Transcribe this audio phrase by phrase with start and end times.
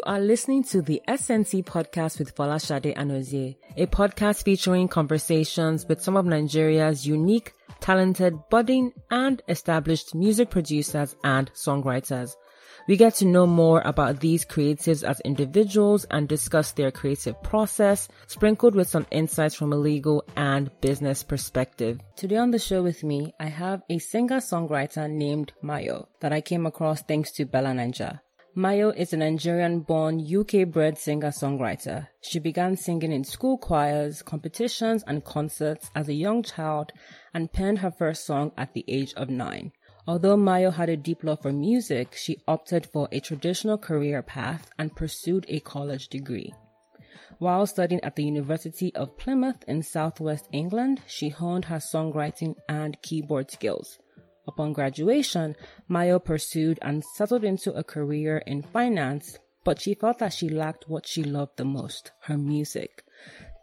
[0.00, 6.00] You are listening to the SNC podcast with Folashade Anozie, a podcast featuring conversations with
[6.00, 12.34] some of Nigeria's unique, talented, budding, and established music producers and songwriters.
[12.88, 18.08] We get to know more about these creatives as individuals and discuss their creative process,
[18.26, 22.00] sprinkled with some insights from a legal and business perspective.
[22.16, 26.64] Today on the show with me, I have a singer-songwriter named Mayo that I came
[26.64, 28.20] across thanks to Bella Naija.
[28.56, 32.08] Mayo is a Nigerian-born, UK-bred singer-songwriter.
[32.20, 36.92] She began singing in school choirs, competitions, and concerts as a young child
[37.32, 39.70] and penned her first song at the age of nine.
[40.04, 44.68] Although Mayo had a deep love for music, she opted for a traditional career path
[44.76, 46.52] and pursued a college degree.
[47.38, 53.00] While studying at the University of Plymouth in southwest England, she honed her songwriting and
[53.00, 54.00] keyboard skills.
[54.50, 55.54] Upon graduation,
[55.88, 60.88] Mayo pursued and settled into a career in finance, but she felt that she lacked
[60.88, 63.04] what she loved the most, her music.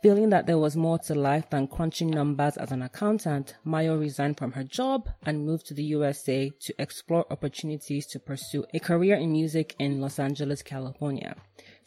[0.01, 4.37] Feeling that there was more to life than crunching numbers as an accountant, Mayo resigned
[4.37, 9.15] from her job and moved to the USA to explore opportunities to pursue a career
[9.15, 11.35] in music in Los Angeles, California.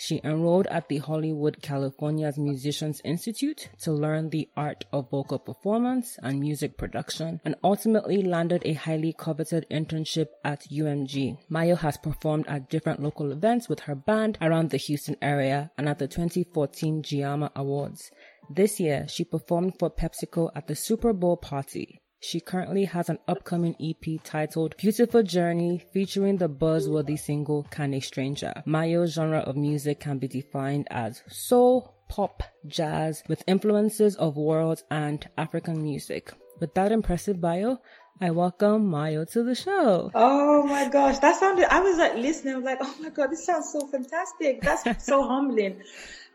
[0.03, 6.19] She enrolled at the Hollywood, California's Musicians Institute to learn the art of vocal performance
[6.23, 11.37] and music production and ultimately landed a highly coveted internship at UMG.
[11.51, 15.87] Mayo has performed at different local events with her band around the Houston area and
[15.87, 18.11] at the 2014 Giama Awards.
[18.49, 22.01] This year, she performed for PepsiCo at the Super Bowl party.
[22.23, 28.01] She currently has an upcoming EP titled Beautiful Journey featuring the buzzworthy single Can a
[28.01, 28.53] Stranger.
[28.67, 34.83] Mayo's genre of music can be defined as soul, pop, jazz, with influences of world
[34.91, 36.31] and African music.
[36.59, 37.79] With that impressive bio,
[38.21, 40.11] I welcome Mayo to the show.
[40.15, 43.31] Oh my gosh, that sounded, I was like listening, I was like, oh my God,
[43.31, 44.61] this sounds so fantastic.
[44.61, 45.81] That's so humbling.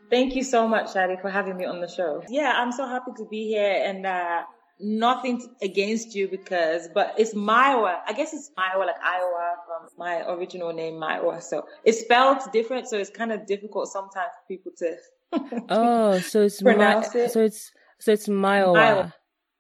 [0.10, 2.24] Thank you so much, Shadi, for having me on the show.
[2.28, 4.46] Yeah, I'm so happy to be here and, uh,
[4.80, 8.00] nothing against you because, but it's Myoa.
[8.08, 11.42] I guess it's Myoa, like Iowa from my original name, Mayowa.
[11.42, 12.88] So it's spelled different.
[12.88, 15.66] So it's kind of difficult sometimes for people to.
[15.70, 17.32] oh, so it's pronounce it.
[17.32, 19.14] So it's so it's Myoa.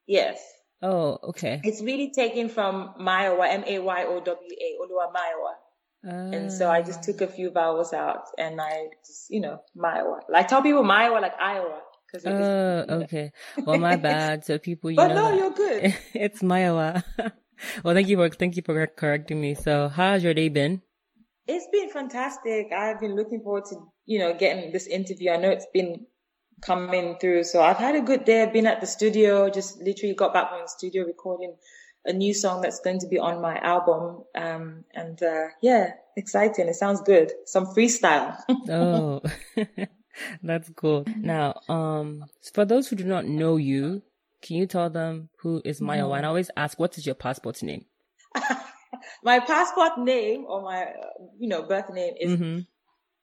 [0.07, 0.39] Yes.
[0.81, 1.61] Oh, okay.
[1.63, 5.53] It's really taken from Mayowa, M A Y O W A, Oluwa Mayowa.
[6.07, 7.03] And so I just ah.
[7.03, 10.19] took a few vowels out and I just, you know, Myoa.
[10.29, 11.81] Like tell people Myoa like Iowa.
[12.25, 13.31] Oh, okay.
[13.65, 14.45] Well, my bad.
[14.45, 15.95] So people, you but know, no, you're good.
[16.13, 17.03] it's Myoa.
[17.83, 19.55] well, thank you for thank you for correcting me.
[19.55, 20.81] So, how's your day been?
[21.47, 22.71] It's been fantastic.
[22.71, 23.75] I've been looking forward to
[24.05, 25.31] you know getting this interview.
[25.31, 26.05] I know it's been
[26.61, 28.43] coming through, so I've had a good day.
[28.43, 31.55] I've been at the studio, just literally got back from the studio recording
[32.05, 34.23] a new song that's going to be on my album.
[34.35, 36.67] Um, and uh, yeah, exciting.
[36.67, 37.31] It sounds good.
[37.45, 38.37] Some freestyle.
[38.69, 39.21] oh.
[40.43, 41.05] That's cool.
[41.17, 44.01] Now, um, for those who do not know you,
[44.41, 46.03] can you tell them who is Maya?
[46.03, 46.17] Mm.
[46.17, 47.85] And I always ask, what is your passport name?
[49.23, 50.87] my passport name or my,
[51.39, 52.59] you know, birth name is mm-hmm.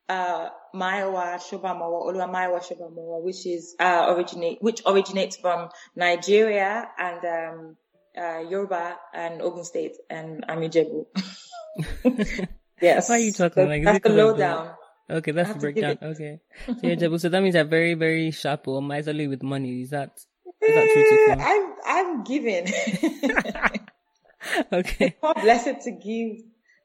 [0.08, 7.25] uh, Mayowa Sobamowo, Olua Mayowa Sobamowo, which is uh, originate, which originates from Nigeria and
[7.25, 7.76] um,
[8.19, 11.06] uh, Yoruba and Ogun State and Amijebu.
[12.81, 13.08] yes.
[13.08, 14.75] Why are you talking so like That's the lowdown.
[15.10, 15.98] Okay, that's the breakdown.
[16.02, 16.40] Okay.
[16.66, 19.82] So yeah, so that means you're very, very sharp or miserly with money.
[19.82, 20.18] Is that
[20.60, 22.68] is that true to eh, I'm I'm giving.
[24.72, 25.16] okay.
[25.22, 26.44] More blessed to give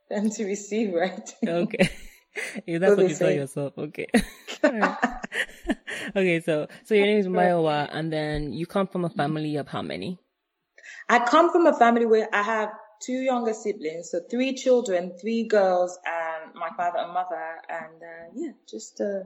[0.10, 1.30] than to receive, right?
[1.46, 1.90] okay.
[2.68, 3.26] If that's so what you say.
[3.26, 4.08] tell yourself, okay.
[6.16, 9.68] okay, so so your name is Mayowa, and then you come from a family of
[9.68, 10.20] how many?
[11.10, 12.70] I come from a family where I have
[13.02, 16.17] two younger siblings, so three children, three girls, and
[16.60, 19.24] my father and mother, and uh, yeah, just a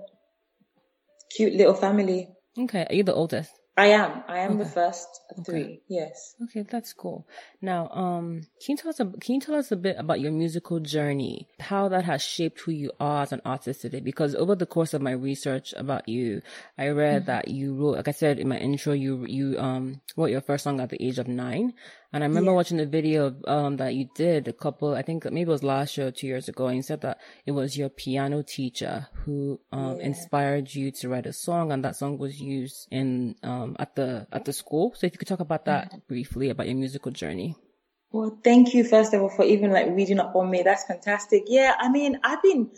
[1.35, 2.29] cute little family.
[2.57, 3.51] Okay, are you the oldest?
[3.77, 4.23] I am.
[4.27, 4.63] I am okay.
[4.63, 5.51] the first of okay.
[5.51, 5.81] three.
[5.87, 6.35] Yes.
[6.43, 7.25] Okay, that's cool.
[7.61, 10.33] Now, um, can you tell us a, can you tell us a bit about your
[10.33, 11.47] musical journey?
[11.59, 14.01] How that has shaped who you are as an artist today?
[14.01, 16.41] Because over the course of my research about you,
[16.77, 17.27] I read mm-hmm.
[17.27, 20.65] that you wrote, like I said in my intro, you you um wrote your first
[20.65, 21.73] song at the age of nine,
[22.13, 22.55] and I remember yeah.
[22.55, 25.97] watching the video um, that you did a couple, I think maybe it was last
[25.97, 29.59] year or two years ago, and you said that it was your piano teacher who
[29.71, 30.07] um, yeah.
[30.07, 34.27] inspired you to write a song, and that song was used in um, at the
[34.31, 34.93] at the school.
[34.95, 35.97] So if you could talk about that mm-hmm.
[36.07, 37.55] briefly about your musical journey.
[38.11, 40.63] Well, thank you first of all for even like reading up on me.
[40.63, 41.43] That's fantastic.
[41.47, 42.71] Yeah, I mean, I've been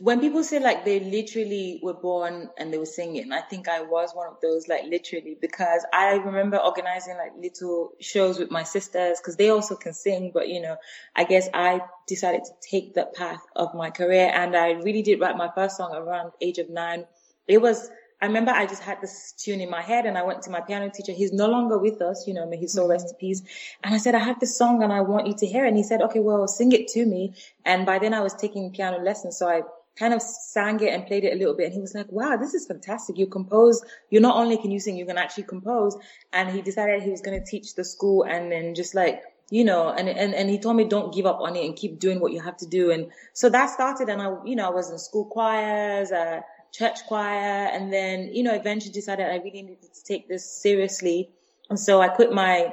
[0.00, 3.82] when people say like they literally were born and they were singing, I think I
[3.82, 8.62] was one of those, like literally, because I remember organizing like little shows with my
[8.62, 10.30] sisters because they also can sing.
[10.32, 10.76] But you know,
[11.14, 15.20] I guess I decided to take that path of my career and I really did
[15.20, 17.06] write my first song around age of nine.
[17.46, 17.90] It was
[18.22, 20.60] I remember I just had this tune in my head and I went to my
[20.60, 21.12] piano teacher.
[21.12, 23.42] He's no longer with us, you know, may his soul rest in peace.
[23.82, 25.68] And I said, I have this song and I want you to hear it.
[25.68, 27.32] And he said, okay, well, sing it to me.
[27.64, 29.38] And by then I was taking piano lessons.
[29.38, 29.62] So I
[29.96, 31.66] kind of sang it and played it a little bit.
[31.66, 33.16] And he was like, wow, this is fantastic.
[33.16, 33.82] You compose.
[34.10, 35.96] You not only can you sing, you can actually compose.
[36.32, 39.64] And he decided he was going to teach the school and then just like, you
[39.64, 42.20] know, and, and, and he told me don't give up on it and keep doing
[42.20, 42.90] what you have to do.
[42.90, 47.06] And so that started and I, you know, I was in school choirs, uh, church
[47.06, 47.68] choir.
[47.72, 51.30] And then, you know, eventually decided I really needed to take this seriously.
[51.68, 52.72] And so I quit my,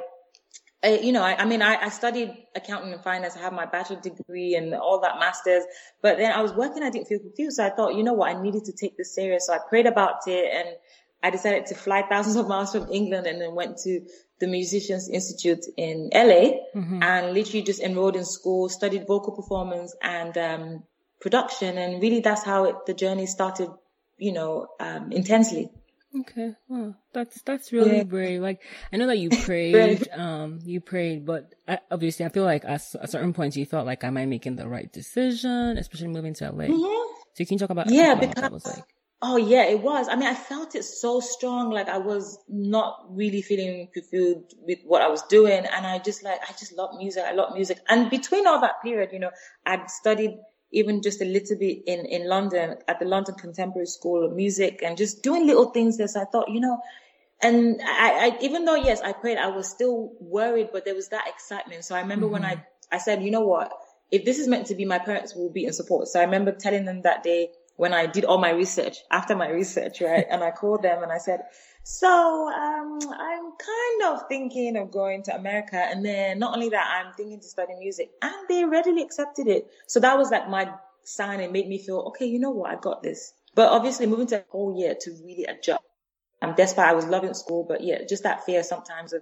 [0.84, 3.36] I, you know, I, I mean, I, I, studied accounting and finance.
[3.36, 5.64] I have my bachelor degree and all that masters,
[6.02, 6.84] but then I was working.
[6.84, 7.58] I didn't feel confused.
[7.58, 8.36] So I thought, you know what?
[8.36, 9.48] I needed to take this serious.
[9.48, 10.76] So I prayed about it and
[11.22, 14.02] I decided to fly thousands of miles from England and then went to
[14.40, 17.02] the Musicians Institute in LA mm-hmm.
[17.02, 20.84] and literally just enrolled in school, studied vocal performance and, um,
[21.20, 21.78] production.
[21.78, 23.70] And really that's how it, the journey started
[24.18, 25.70] you know, um, intensely.
[26.22, 26.56] Okay.
[26.68, 28.04] Well, that's, that's really yeah.
[28.04, 28.42] brave.
[28.42, 28.62] Like,
[28.92, 32.82] I know that you prayed, um, you prayed, but I, obviously I feel like at,
[32.96, 36.46] at, certain points you felt like, am I making the right decision, especially moving to
[36.46, 36.66] LA?
[36.66, 37.14] Mm-hmm.
[37.34, 38.84] So can you talk about, yeah, because, was like.
[39.20, 40.08] Oh yeah, it was.
[40.08, 41.72] I mean, I felt it so strong.
[41.72, 45.66] Like I was not really feeling fulfilled with what I was doing.
[45.66, 47.24] And I just like, I just love music.
[47.26, 47.80] I love music.
[47.90, 49.32] And between all that period, you know,
[49.66, 50.38] I'd studied
[50.72, 54.82] even just a little bit in, in London at the London Contemporary School of Music
[54.84, 56.82] and just doing little things that I thought, you know,
[57.42, 61.10] and I, I, even though, yes, I prayed, I was still worried, but there was
[61.10, 61.86] that excitement.
[61.86, 62.34] So I remember mm-hmm.
[62.34, 63.72] when I, I said, you know what,
[64.12, 66.08] if this is meant to be, my parents will be in support.
[66.08, 69.50] So I remember telling them that day when I did all my research, after my
[69.50, 70.26] research, right?
[70.30, 71.42] and I called them and I said,
[71.84, 76.86] so um, I'm kind of thinking of going to America, and then not only that,
[76.86, 79.68] I'm thinking to study music, and they readily accepted it.
[79.88, 80.70] So that was like my
[81.06, 81.40] sign.
[81.40, 82.26] It made me feel okay.
[82.26, 82.72] You know what?
[82.72, 83.32] I got this.
[83.56, 85.80] But obviously, moving to a whole year to really adjust.
[86.42, 86.88] I'm desperate.
[86.88, 89.22] I was loving school, but yeah, just that fear sometimes of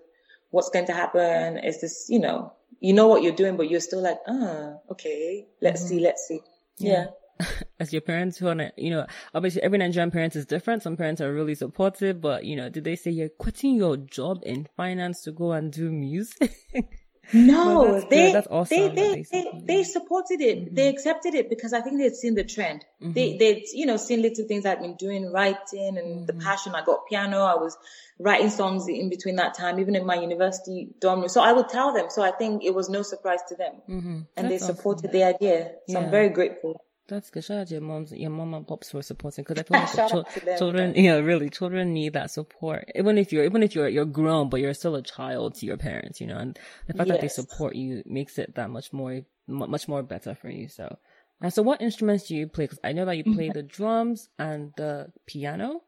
[0.49, 1.59] what's going to happen.
[1.59, 5.45] Is this, you know, you know what you're doing, but you're still like, ah, okay,
[5.61, 5.89] let's mm-hmm.
[5.89, 6.39] see, let's see.
[6.79, 6.91] yeah.
[6.91, 7.05] yeah.
[7.79, 10.83] as your parents who are, you know, obviously every Nigerian parent is different.
[10.83, 14.41] Some parents are really supportive, but you know, did they say you're quitting your job
[14.43, 16.53] in finance to go and do music?
[17.33, 20.59] No, that's they, that's awesome they, they, they, they, supported it.
[20.59, 20.75] Mm-hmm.
[20.75, 22.85] They accepted it because I think they'd seen the trend.
[23.01, 23.13] Mm-hmm.
[23.13, 26.25] They, they'd, you know, seen little things I'd been doing, writing and mm-hmm.
[26.25, 26.75] the passion.
[26.75, 27.39] I got piano.
[27.39, 27.77] I was
[28.19, 31.29] writing songs in between that time, even in my university dorm room.
[31.29, 32.07] So I would tell them.
[32.09, 34.19] So I think it was no surprise to them mm-hmm.
[34.37, 35.19] and that's they supported awesome.
[35.19, 35.71] the idea.
[35.87, 36.05] So yeah.
[36.05, 36.81] I'm very grateful.
[37.07, 37.43] That's good.
[37.43, 40.27] Shout out to your moms, your mom and pops for supporting because I feel like
[40.27, 42.89] ch- children, yeah, really, children need that support.
[42.95, 45.77] Even if you're, even if you're, you're grown, but you're still a child to your
[45.77, 46.57] parents, you know, and
[46.87, 47.15] the fact yes.
[47.15, 50.67] that they support you makes it that much more, much more better for you.
[50.67, 50.97] So,
[51.41, 52.63] and so what instruments do you play?
[52.65, 53.35] Because I know that you mm-hmm.
[53.35, 55.81] play the drums and the piano.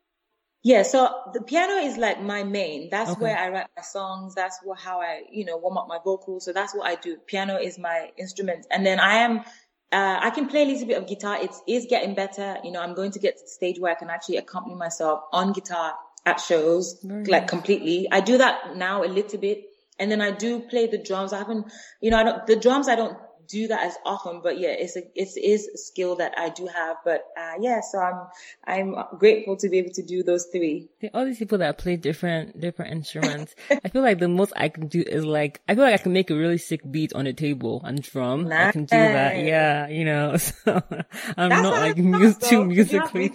[0.64, 2.90] Yeah, so the piano is like my main.
[2.92, 3.22] That's okay.
[3.22, 4.36] where I write my songs.
[4.36, 6.46] That's what, how I, you know, warm up my vocals.
[6.46, 7.18] So that's what I do.
[7.26, 8.68] Piano is my instrument.
[8.70, 9.44] And then I am
[9.92, 11.38] uh, I can play a little bit of guitar.
[11.42, 12.58] It is getting better.
[12.64, 15.22] You know, I'm going to get to the stage where I can actually accompany myself
[15.32, 15.94] on guitar
[16.26, 17.50] at shows, Very like nice.
[17.50, 18.08] completely.
[18.12, 19.64] I do that now a little bit.
[20.00, 21.34] And then I do play the drums.
[21.34, 23.18] I haven't, you know, I don't, the drums I don't
[23.48, 26.68] do that as often, but yeah, it's a, it's, is a skill that I do
[26.68, 26.98] have.
[27.04, 28.28] But, uh, yeah, so I'm,
[28.66, 30.90] I'm grateful to be able to do those three.
[31.14, 33.56] All these people that play different, different instruments.
[33.70, 36.14] I feel like the most I can do is like, I feel like I can
[36.14, 38.48] make a really sick beat on a table and drum.
[38.50, 38.70] Nice.
[38.70, 39.38] I can do that.
[39.38, 40.84] Yeah, you know, so
[41.38, 41.96] I'm That's not like
[42.42, 43.32] too musically.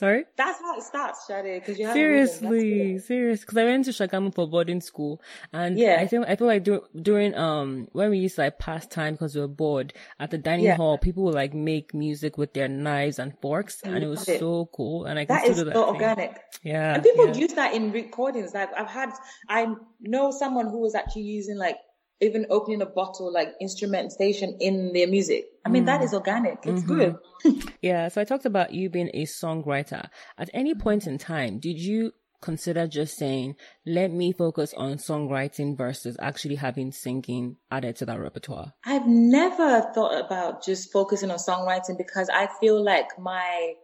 [0.00, 0.24] Sorry?
[0.34, 3.40] That's how it starts, Shade, because you have Seriously, serious.
[3.42, 5.20] Because I went to Shagamu for boarding school,
[5.52, 5.98] and yeah.
[6.00, 9.12] I think I feel like dur- during um when we used to like pass time
[9.12, 10.76] because we were bored at the dining yeah.
[10.76, 14.40] hall, people would like make music with their knives and forks, and it was it.
[14.40, 15.04] so cool.
[15.04, 16.40] And I that is so that organic.
[16.62, 17.34] Yeah, and people yeah.
[17.34, 18.54] use that in recordings.
[18.54, 19.10] Like I've had,
[19.50, 21.76] I know someone who was actually using like
[22.20, 25.46] even opening a bottle like instrumentation in their music.
[25.64, 25.86] I mean, mm.
[25.86, 26.58] that is organic.
[26.64, 27.48] It's mm-hmm.
[27.48, 27.72] good.
[27.82, 28.08] yeah.
[28.08, 30.08] So I talked about you being a songwriter.
[30.36, 35.76] At any point in time, did you consider just saying, let me focus on songwriting
[35.76, 38.72] versus actually having singing added to that repertoire?
[38.84, 43.74] I've never thought about just focusing on songwriting because I feel like my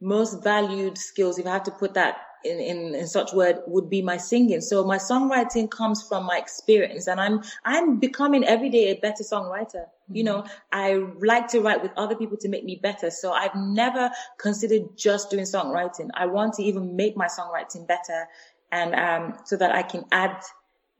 [0.00, 3.90] most valued skills, if I have to put that in, in, in such word would
[3.90, 4.60] be my singing.
[4.60, 9.24] So my songwriting comes from my experience and I'm, I'm becoming every day a better
[9.24, 9.86] songwriter.
[10.10, 13.10] You know, I like to write with other people to make me better.
[13.10, 16.10] So I've never considered just doing songwriting.
[16.14, 18.28] I want to even make my songwriting better
[18.70, 20.42] and, um, so that I can add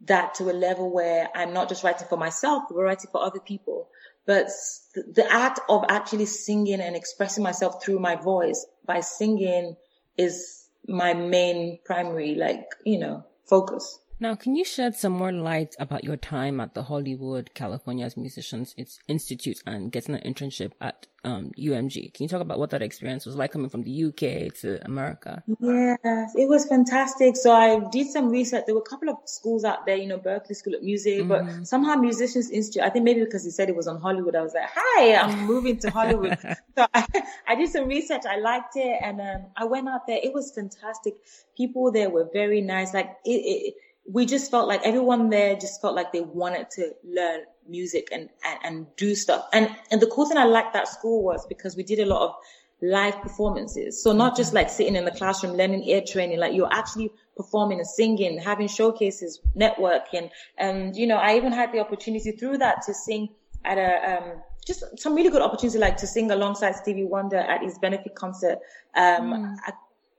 [0.06, 3.40] that to a level where I'm not just writing for myself, but writing for other
[3.40, 3.88] people.
[4.26, 4.48] But
[4.94, 9.76] the act of actually singing and expressing myself through my voice by singing
[10.18, 14.00] is my main primary, like, you know, focus.
[14.18, 18.74] Now, can you shed some more light about your time at the Hollywood California's Musicians
[19.08, 22.14] Institute and getting an internship at um, UMG?
[22.14, 25.42] Can you talk about what that experience was like coming from the UK to America?
[25.60, 27.36] Yes, it was fantastic.
[27.36, 28.64] So I did some research.
[28.64, 31.58] There were a couple of schools out there, you know, Berklee School of Music, mm-hmm.
[31.58, 34.40] but somehow Musicians Institute, I think maybe because he said it was on Hollywood, I
[34.40, 36.38] was like, hi, I'm moving to Hollywood.
[36.74, 37.06] so I,
[37.46, 38.22] I, did some research.
[38.26, 38.98] I liked it.
[39.02, 40.18] And um, I went out there.
[40.22, 41.16] It was fantastic.
[41.54, 42.94] People there were very nice.
[42.94, 43.74] Like it, it
[44.08, 48.28] we just felt like everyone there just felt like they wanted to learn music and,
[48.44, 49.46] and, and do stuff.
[49.52, 52.22] And, and the cool thing I liked that school was because we did a lot
[52.22, 52.34] of
[52.82, 54.02] live performances.
[54.02, 57.78] So not just like sitting in the classroom learning ear training, like you're actually performing
[57.78, 60.30] and singing, having showcases, networking.
[60.56, 63.30] And, you know, I even had the opportunity through that to sing
[63.64, 67.62] at a, um, just some really good opportunity, like to sing alongside Stevie Wonder at
[67.62, 68.58] his benefit concert.
[68.94, 69.56] Um, mm.
[69.64, 69.72] I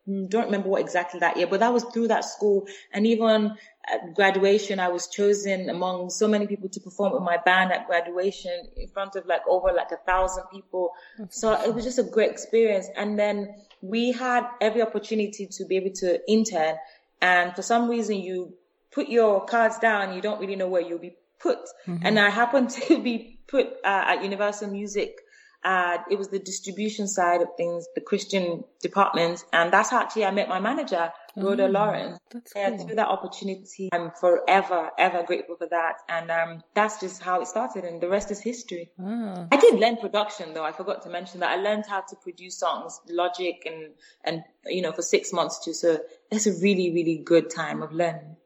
[0.07, 2.65] don't remember what exactly that year, but that was through that school.
[2.93, 7.37] And even at graduation, I was chosen among so many people to perform with my
[7.37, 10.91] band at graduation in front of like over like a thousand people.
[11.29, 12.87] So it was just a great experience.
[12.95, 16.75] And then we had every opportunity to be able to intern.
[17.21, 18.53] And for some reason, you
[18.91, 21.59] put your cards down, you don't really know where you'll be put.
[21.85, 22.05] Mm-hmm.
[22.05, 25.19] And I happened to be put uh, at Universal Music
[25.67, 29.43] uh, it was the distribution side of things, the Christian department.
[29.51, 32.19] And that's how actually I met my manager, Rhoda oh, Lawrence.
[32.31, 32.61] That's cool.
[32.61, 35.95] And through that opportunity, I'm forever, ever grateful for that.
[36.07, 38.91] And, um, that's just how it started and the rest is history.
[38.97, 39.47] Oh.
[39.51, 40.63] I did learn production though.
[40.63, 43.91] I forgot to mention that I learned how to produce songs, logic and,
[44.23, 45.73] and, you know, for six months too.
[45.73, 45.99] So
[46.31, 48.37] it's a really, really good time of learning.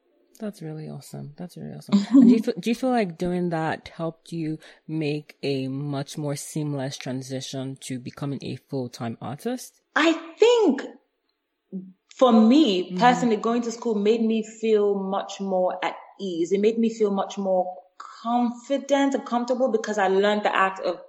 [0.41, 1.33] That's really awesome.
[1.37, 2.03] That's really awesome.
[2.09, 4.57] and do you feel, do you feel like doing that helped you
[4.87, 9.79] make a much more seamless transition to becoming a full time artist?
[9.95, 10.81] I think
[12.15, 12.97] for me mm-hmm.
[12.97, 16.51] personally, mm going to school made me feel much more at ease.
[16.51, 20.99] It made me feel much more confident and comfortable because I learned the act of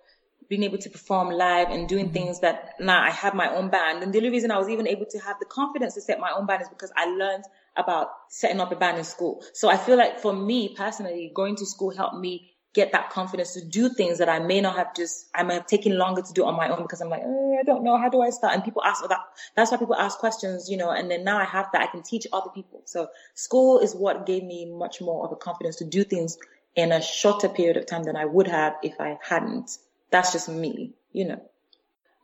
[0.50, 2.14] being able to perform live and doing mm-hmm.
[2.14, 4.02] things that now I have my own band.
[4.02, 6.32] And the only reason I was even able to have the confidence to set my
[6.36, 7.44] own band is because I learned
[7.76, 9.42] about setting up a band in school.
[9.54, 13.52] So I feel like for me personally, going to school helped me get that confidence
[13.52, 16.32] to do things that I may not have just, I may have taken longer to
[16.32, 17.98] do on my own because I'm like, oh, I don't know.
[17.98, 18.54] How do I start?
[18.54, 19.20] And people ask that.
[19.54, 21.82] That's why people ask questions, you know, and then now I have that.
[21.82, 22.82] I can teach other people.
[22.86, 26.38] So school is what gave me much more of a confidence to do things
[26.74, 29.76] in a shorter period of time than I would have if I hadn't.
[30.10, 31.42] That's just me, you know.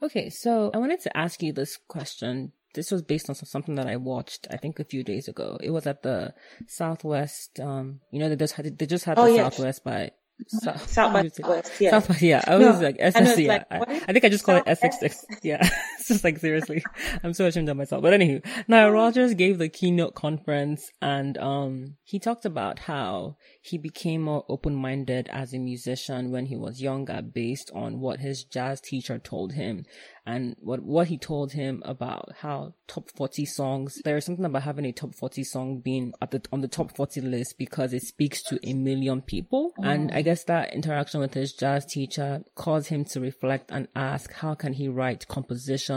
[0.03, 0.31] Okay.
[0.31, 3.97] So I wanted to ask you this question this was based on something that I
[3.97, 5.59] watched, I think a few days ago.
[5.63, 6.35] It was at the
[6.67, 10.11] Southwest, um, you know, they just had, they just had oh, the Southwest by
[10.47, 11.91] South, South by Southwest, yeah.
[11.91, 12.45] South yeah.
[12.47, 13.65] I was no, like, SSC, yeah.
[13.71, 15.69] I, I, think I just call it SX, yeah.
[16.09, 16.85] It's just like, seriously.
[17.23, 18.03] I'm so ashamed of myself.
[18.03, 23.77] But anywho, Nile Rodgers gave the keynote conference and, um, he talked about how he
[23.77, 28.81] became more open-minded as a musician when he was younger based on what his jazz
[28.81, 29.85] teacher told him
[30.29, 34.85] and what what he told him about how top 40 songs there's something about having
[34.85, 38.43] a top 40 song being at the on the top 40 list because it speaks
[38.43, 39.83] to a million people oh.
[39.83, 44.33] and i guess that interaction with his jazz teacher caused him to reflect and ask
[44.35, 45.27] how can he write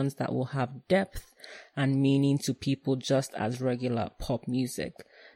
[0.10, 1.34] that will have depth
[1.76, 4.94] and meaning to people just as regular pop music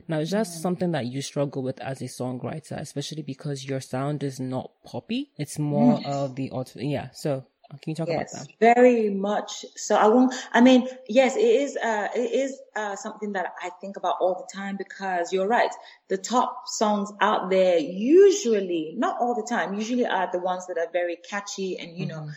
[0.07, 4.23] now, is that something that you struggle with as a songwriter, especially because your sound
[4.23, 5.31] is not poppy?
[5.37, 6.05] It's more mm.
[6.05, 7.09] of the, yeah.
[7.13, 8.75] So can you talk yes, about that?
[8.75, 9.65] Very much.
[9.75, 13.71] So I won't, I mean, yes, it is, uh, it is, uh, something that I
[13.81, 15.71] think about all the time because you're right.
[16.09, 20.77] The top songs out there usually, not all the time, usually are the ones that
[20.77, 22.27] are very catchy and, you mm-hmm.
[22.27, 22.31] know,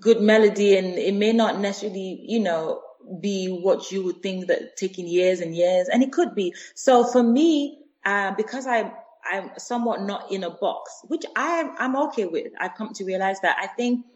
[0.00, 2.82] good melody and it may not necessarily, you know,
[3.20, 6.54] be what you would think that taking years and years and it could be.
[6.74, 8.92] So for me, uh, because I'm,
[9.30, 12.52] I'm somewhat not in a box, which I I'm okay with.
[12.58, 14.06] I've come to realize that I think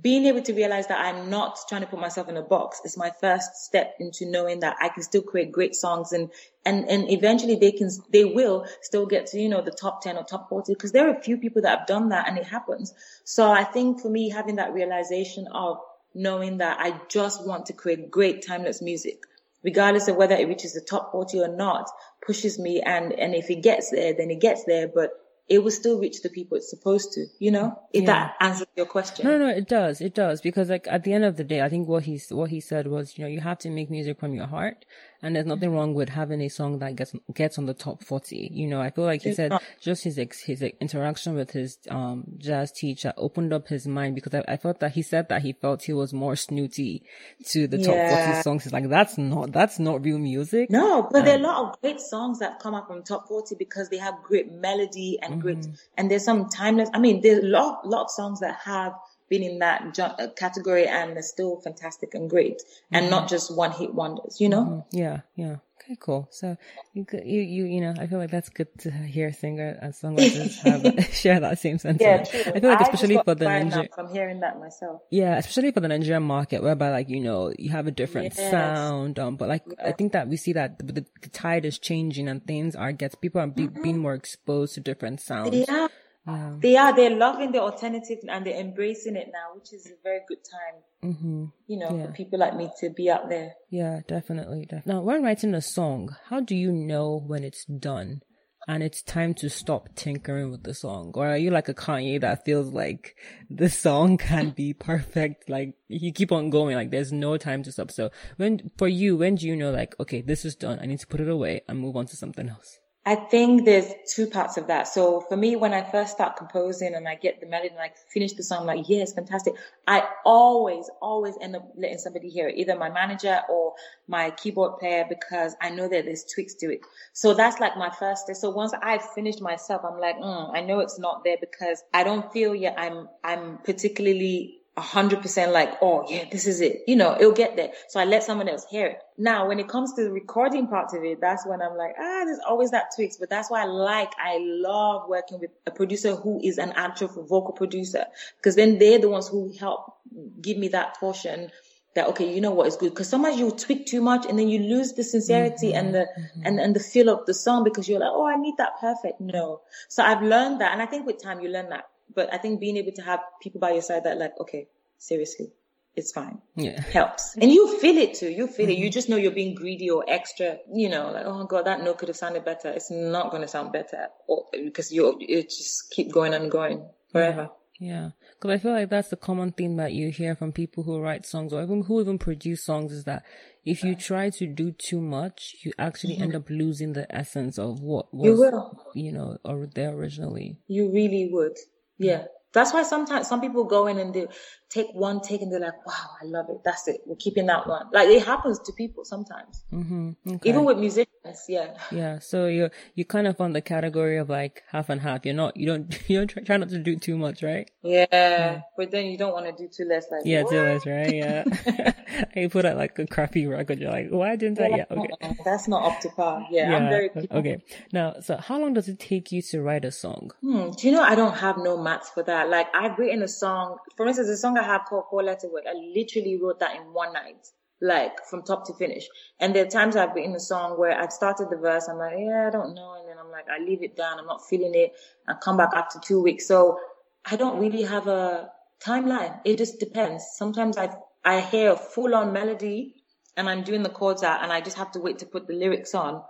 [0.00, 2.96] being able to realize that I'm not trying to put myself in a box is
[2.96, 6.30] my first step into knowing that I can still create great songs and,
[6.64, 10.16] and, and eventually they can, they will still get to, you know, the top 10
[10.16, 12.44] or top 40 because there are a few people that have done that and it
[12.44, 12.94] happens.
[13.24, 15.78] So I think for me, having that realization of
[16.14, 19.22] knowing that I just want to create great timeless music
[19.62, 21.90] regardless of whether it reaches the top 40 or not,
[22.24, 22.80] pushes me.
[22.80, 24.88] And, and if it gets there, then it gets there.
[24.88, 25.10] But
[25.48, 27.80] it will still reach the people it's supposed to, you know?
[27.92, 28.06] If yeah.
[28.06, 29.26] that answers your question.
[29.26, 30.00] No, no, it does.
[30.00, 30.42] It does.
[30.42, 32.86] Because like at the end of the day, I think what he's, what he said
[32.86, 34.84] was, you know, you have to make music from your heart.
[35.20, 38.50] And there's nothing wrong with having a song that gets, gets on the top 40.
[38.52, 42.70] You know, I feel like he said just his, his interaction with his, um, jazz
[42.70, 45.82] teacher opened up his mind because I, I felt that he said that he felt
[45.82, 47.02] he was more snooty
[47.46, 47.86] to the yeah.
[47.86, 48.64] top 40 songs.
[48.64, 50.70] He's like, that's not, that's not real music.
[50.70, 53.26] No, but um, there are a lot of great songs that come up from top
[53.26, 55.40] 40 because they have great melody and mm-hmm.
[55.40, 58.92] great, and there's some timeless, I mean, there's a lot, lot of songs that have
[59.28, 63.10] been in that uh, category and they're still fantastic and great and mm-hmm.
[63.10, 64.64] not just one hit wonders, you know?
[64.64, 64.96] Mm-hmm.
[64.96, 65.56] Yeah, yeah.
[65.88, 66.28] Okay, cool.
[66.30, 66.56] So
[66.92, 70.56] you, you, you, you know, I feel like that's good to hear singer and songwriters
[70.96, 72.28] have share that same sentiment.
[72.32, 72.52] Yeah, true.
[72.52, 75.02] I feel like especially for the Nigerian, from hearing that myself.
[75.10, 78.50] Yeah, especially for the Nigerian market, whereby like you know you have a different yes.
[78.50, 79.76] sound, um, but like yes.
[79.82, 82.92] I think that we see that the, the, the, tide is changing and things are
[82.92, 83.82] gets people are be, mm-hmm.
[83.82, 85.54] being more exposed to different sounds.
[85.68, 85.88] Yeah.
[86.28, 86.56] Yeah.
[86.60, 90.20] They are, they're loving the alternative and they're embracing it now, which is a very
[90.28, 91.44] good time, mm-hmm.
[91.66, 92.06] you know, yeah.
[92.06, 93.54] for people like me to be out there.
[93.70, 94.92] Yeah, definitely, definitely.
[94.92, 98.20] Now, when writing a song, how do you know when it's done
[98.66, 101.12] and it's time to stop tinkering with the song?
[101.14, 103.16] Or are you like a Kanye that feels like
[103.48, 105.48] the song can be perfect?
[105.48, 107.90] Like you keep on going, like there's no time to stop.
[107.90, 110.78] So when, for you, when do you know like, okay, this is done.
[110.78, 112.78] I need to put it away and move on to something else?
[113.08, 114.86] I think there's two parts of that.
[114.86, 117.90] So for me, when I first start composing and I get the melody and I
[118.12, 119.54] finish the song, I'm like, yeah, it's fantastic.
[119.86, 123.72] I always, always end up letting somebody hear it, either my manager or
[124.08, 126.80] my keyboard player, because I know that there's tweaks to it.
[127.14, 128.26] So that's like my first.
[128.36, 132.04] So once I've finished myself, I'm like, mm, I know it's not there because I
[132.04, 136.84] don't feel yet I'm, I'm particularly a hundred percent like, oh yeah, this is it.
[136.86, 137.72] You know, it'll get there.
[137.88, 138.98] So I let someone else hear it.
[139.18, 142.22] Now, when it comes to the recording part of it, that's when I'm like, ah,
[142.24, 143.16] there's always that tweaks.
[143.16, 147.08] But that's why I like, I love working with a producer who is an actual
[147.08, 148.06] vocal producer
[148.36, 149.94] because then they're the ones who help
[150.40, 151.50] give me that portion
[151.96, 154.48] that okay, you know what is good because sometimes you tweak too much and then
[154.48, 156.42] you lose the sincerity mm-hmm, and the mm-hmm.
[156.44, 159.20] and and the feel of the song because you're like, oh, I need that perfect.
[159.20, 162.38] No, so I've learned that, and I think with time you learn that but I
[162.38, 164.68] think being able to have people by your side that like, okay,
[164.98, 165.52] seriously,
[165.98, 166.40] it's fine.
[166.54, 166.80] Yeah.
[166.80, 167.36] Helps.
[167.36, 168.30] And you feel it too.
[168.30, 168.72] You feel mm-hmm.
[168.72, 168.78] it.
[168.78, 171.98] You just know you're being greedy or extra, you know, like, oh God, that note
[171.98, 172.68] could have sounded better.
[172.68, 174.08] It's not going to sound better
[174.52, 177.50] because you you just keep going and going forever.
[177.80, 178.10] Yeah.
[178.40, 181.26] Cause I feel like that's the common thing that you hear from people who write
[181.26, 183.24] songs or even who even produce songs is that
[183.64, 186.22] if you try to do too much, you actually mm-hmm.
[186.22, 188.80] end up losing the essence of what was, you, will.
[188.94, 190.58] you know, or there originally.
[190.68, 191.56] You really would.
[191.98, 192.24] Yeah.
[192.54, 194.26] That's why sometimes some people go in and do
[194.70, 196.60] take one take and they're like, wow, I love it.
[196.64, 197.00] That's it.
[197.06, 197.86] We're keeping that one.
[197.92, 199.64] Like it happens to people sometimes.
[199.72, 200.10] Mm-hmm.
[200.28, 200.48] Okay.
[200.48, 201.08] Even with musicians.
[201.48, 201.74] Yeah.
[201.90, 202.18] Yeah.
[202.18, 205.24] So you you kind of on the category of like half and half.
[205.24, 207.70] You're not, you don't, you don't try, try not to do too much, right?
[207.82, 208.06] Yeah.
[208.12, 208.60] yeah.
[208.76, 210.06] But then you don't want to do too less.
[210.10, 210.50] Like, yeah, what?
[210.50, 211.14] too less, right?
[211.14, 211.92] Yeah.
[212.36, 213.78] you put out like a crappy record.
[213.78, 214.68] You're like, why didn't I?
[214.68, 214.84] Yeah.
[214.90, 215.36] Okay.
[215.44, 216.46] That's not up to par.
[216.50, 216.70] Yeah.
[216.70, 216.76] yeah.
[216.76, 217.10] I'm very.
[217.30, 217.62] Okay.
[217.92, 220.30] Now, so how long does it take you to write a song?
[220.42, 220.70] Hmm.
[220.70, 222.50] Do you know, I don't have no maths for that.
[222.50, 225.64] Like I've written a song, for instance, a song Have called Four Letter Word.
[225.68, 227.46] I literally wrote that in one night
[227.80, 229.06] like from top to finish.
[229.40, 232.16] And there are times I've written a song where I've started the verse, I'm like,
[232.18, 232.96] yeah, I don't know.
[232.98, 234.18] And then I'm like, I leave it down.
[234.18, 234.92] I'm not feeling it.
[235.28, 236.46] I come back after two weeks.
[236.46, 236.78] So
[237.24, 238.50] I don't really have a
[238.84, 239.40] timeline.
[239.44, 240.24] It just depends.
[240.34, 240.94] Sometimes I,
[241.24, 242.94] I hear a full on melody
[243.36, 245.54] and I'm doing the chords out and I just have to wait to put the
[245.54, 246.22] lyrics on.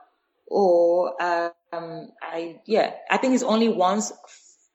[0.47, 4.13] Or, um, I, yeah, I think it's only once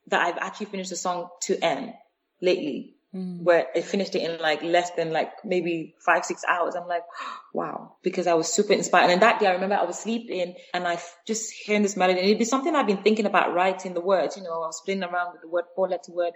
[0.08, 1.94] that I've actually finished a song to end
[2.40, 3.42] lately mm.
[3.42, 6.74] where I finished it in like less than like maybe five, six hours.
[6.74, 7.04] I'm like,
[7.54, 9.10] wow, because I was super inspired.
[9.10, 12.28] And that day I remember I was sleeping and I just hearing this melody and
[12.28, 15.02] it'd be something I've been thinking about writing the words, you know, I was playing
[15.02, 16.32] around with the word four letter word.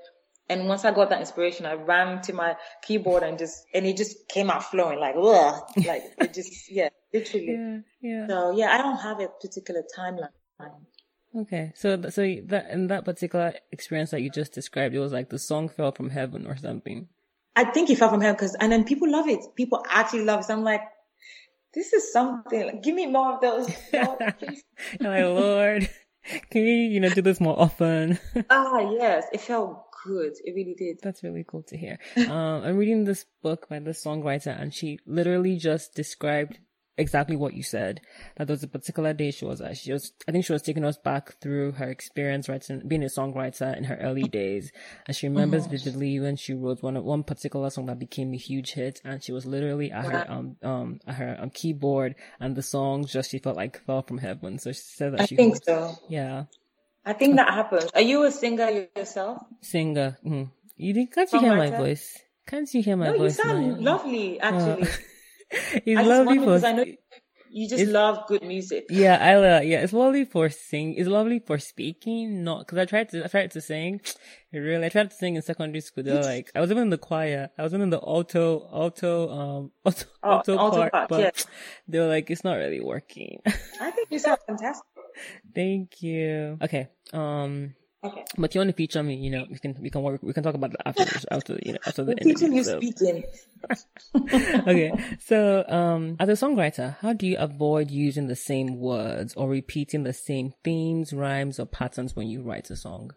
[0.50, 3.98] And once I got that inspiration, I ran to my keyboard and just, and it
[3.98, 7.52] just came out flowing like, ugh, like it just, yeah, literally.
[7.52, 8.26] Yeah, yeah.
[8.28, 10.30] So yeah, I don't have a particular timeline.
[11.38, 15.30] Okay, so so that in that particular experience that you just described, it was like
[15.30, 17.06] the song fell from heaven or something.
[17.54, 19.40] I think it fell from heaven because, and then people love it.
[19.54, 20.44] People actually love it.
[20.44, 20.82] So I'm like,
[21.74, 22.66] this is something.
[22.66, 23.68] Like, give me more of those.
[25.00, 25.88] like, Lord,
[26.50, 28.18] can you, you know, do this more often?
[28.50, 30.32] ah, yes, it felt good.
[30.44, 30.98] It really did.
[31.02, 31.98] That's really cool to hear.
[32.16, 36.58] um, I'm reading this book by the songwriter, and she literally just described
[36.98, 38.00] exactly what you said.
[38.36, 40.62] That there was a particular day she was, uh, she was, I think she was
[40.62, 44.72] taking us back through her experience writing, being a songwriter in her early days.
[45.06, 45.76] And she remembers mm-hmm.
[45.76, 49.32] vividly when she wrote one, one particular song that became a huge hit and she
[49.32, 53.38] was literally at her, um, um, at her um, keyboard and the song just, she
[53.38, 54.58] felt like fell from heaven.
[54.58, 55.96] So she said that I she think hoped, so.
[56.08, 56.44] Yeah.
[57.06, 57.90] I think that happens.
[57.94, 59.42] Are you a singer yourself?
[59.62, 60.18] Singer.
[60.26, 60.50] Mm.
[60.76, 62.18] You can't you hear my voice?
[62.46, 63.38] Can't you hear my no, voice?
[63.38, 63.92] You sound now?
[63.92, 64.82] lovely, actually.
[64.82, 64.98] it's
[65.86, 66.64] I lovely for.
[66.66, 66.84] I know
[67.50, 68.86] you just love good music.
[68.90, 69.64] Yeah, I love.
[69.64, 70.94] Yeah, it's lovely for sing.
[70.94, 72.44] It's lovely for speaking.
[72.44, 73.24] Not because I tried to.
[73.24, 74.00] I tried to sing.
[74.50, 76.04] Really, I tried to sing in secondary school.
[76.04, 77.50] They're like, I was even in the choir.
[77.58, 81.20] I was even in the alto, alto, um, alto, oh, alto, alto part, part, but
[81.20, 81.30] yeah.
[81.86, 83.42] they were like, it's not really working.
[83.44, 84.86] I think you sound fantastic.
[85.54, 86.56] Thank you.
[86.62, 86.88] Okay.
[87.12, 87.74] Um.
[88.04, 88.24] Okay.
[88.36, 90.44] But you want to feature me, you know, we can we can work we can
[90.44, 92.54] talk about that after after you know after the interview.
[92.54, 92.78] you so.
[92.78, 93.24] speaking.
[94.68, 94.92] okay.
[95.18, 100.04] So um as a songwriter, how do you avoid using the same words or repeating
[100.04, 103.10] the same themes, rhymes, or patterns when you write a song?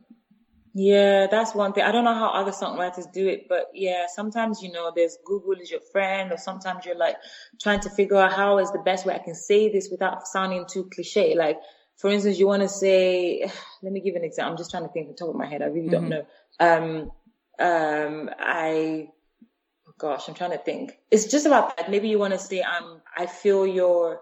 [0.73, 1.83] Yeah, that's one thing.
[1.83, 5.61] I don't know how other songwriters do it, but yeah, sometimes you know there's Google
[5.61, 7.17] is your friend, or sometimes you're like
[7.61, 10.65] trying to figure out how is the best way I can say this without sounding
[10.67, 11.35] too cliche.
[11.35, 11.57] Like
[12.01, 13.49] for instance, you want to say,
[13.83, 14.51] let me give an example.
[14.51, 15.61] I'm just trying to think on top of my head.
[15.61, 16.09] I really don't mm-hmm.
[16.09, 16.25] know.
[16.59, 17.11] Um,
[17.59, 19.09] um, I,
[19.99, 20.97] gosh, I'm trying to think.
[21.11, 21.91] It's just about that.
[21.91, 24.19] Maybe you want to say, um, I feel your,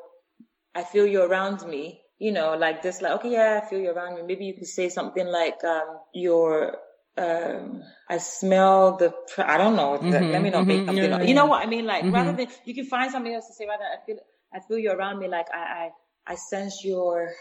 [0.75, 2.01] I feel you around me.
[2.19, 4.23] You know, like this, like, okay, yeah, I feel you're around me.
[4.23, 6.75] Maybe you could say something like, um, your,
[7.17, 9.97] um, I smell the, I don't know.
[9.97, 10.85] Mm-hmm, let me not make mm-hmm.
[10.87, 11.25] something yeah, up.
[11.25, 11.85] You know what I mean?
[11.85, 12.13] Like, mm-hmm.
[12.13, 14.17] rather than, you can find something else to say rather, I feel,
[14.53, 15.29] I feel you around me.
[15.29, 15.91] Like, I,
[16.27, 17.31] I, I sense your,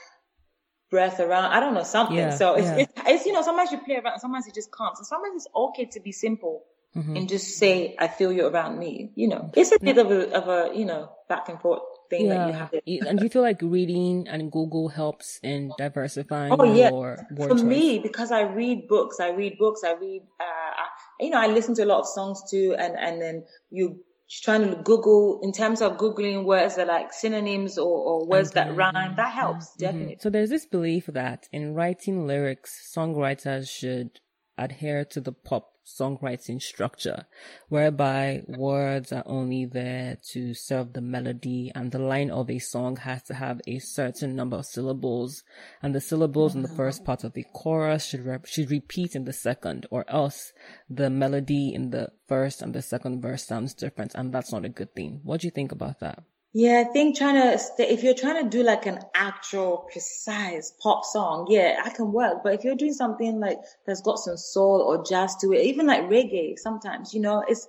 [0.91, 1.53] breath around.
[1.53, 2.17] I don't know something.
[2.17, 2.77] Yeah, so it's, yeah.
[2.79, 5.55] it's, it's you know sometimes you play around, sometimes it just comes, and sometimes it's
[5.55, 6.65] okay to be simple
[6.97, 7.17] mm-hmm.
[7.17, 9.11] and just say I feel you around me.
[9.15, 12.27] You know, it's a bit of a of a you know back and forth thing
[12.27, 12.35] yeah.
[12.35, 12.71] that you have.
[12.71, 16.91] To- and do you feel like reading and Google helps in diversifying oh, yeah.
[16.91, 17.63] your For choice?
[17.63, 20.23] me, because I read books, I read books, I read.
[20.41, 20.87] Uh, I,
[21.21, 24.69] you know, I listen to a lot of songs too, and and then you trying
[24.69, 29.17] to Google in terms of Googling words that like synonyms or, or words that rhyme.
[29.17, 29.81] That helps, mm-hmm.
[29.81, 30.17] definitely.
[30.21, 34.21] So there's this belief that in writing lyrics, songwriters should
[34.59, 37.27] adhere to the pop songwriting structure,
[37.69, 42.97] whereby words are only there to serve the melody and the line of a song
[42.97, 45.43] has to have a certain number of syllables
[45.83, 49.25] and the syllables in the first part of the chorus should, rep- should repeat in
[49.25, 50.53] the second or else
[50.91, 54.69] the melody in the first and the second verse sounds different and that's not a
[54.69, 55.21] good thing.
[55.23, 56.23] What do you think about that?
[56.55, 60.73] Yeah, I think trying to stay, if you're trying to do like an actual precise
[60.81, 62.43] pop song, yeah, I can work.
[62.43, 65.87] But if you're doing something like that's got some soul or jazz to it, even
[65.87, 67.69] like reggae, sometimes, you know, it's,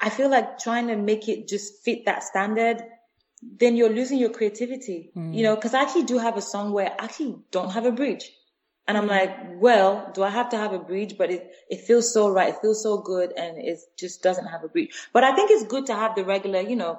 [0.00, 2.82] I feel like trying to make it just fit that standard,
[3.42, 5.34] then you're losing your creativity, mm.
[5.34, 7.92] you know, cause I actually do have a song where I actually don't have a
[7.92, 8.30] bridge.
[8.86, 11.18] And I'm like, well, do I have to have a bridge?
[11.18, 12.54] But it, it feels so right.
[12.54, 14.90] It feels so good and it just doesn't have a bridge.
[15.12, 16.98] But I think it's good to have the regular, you know,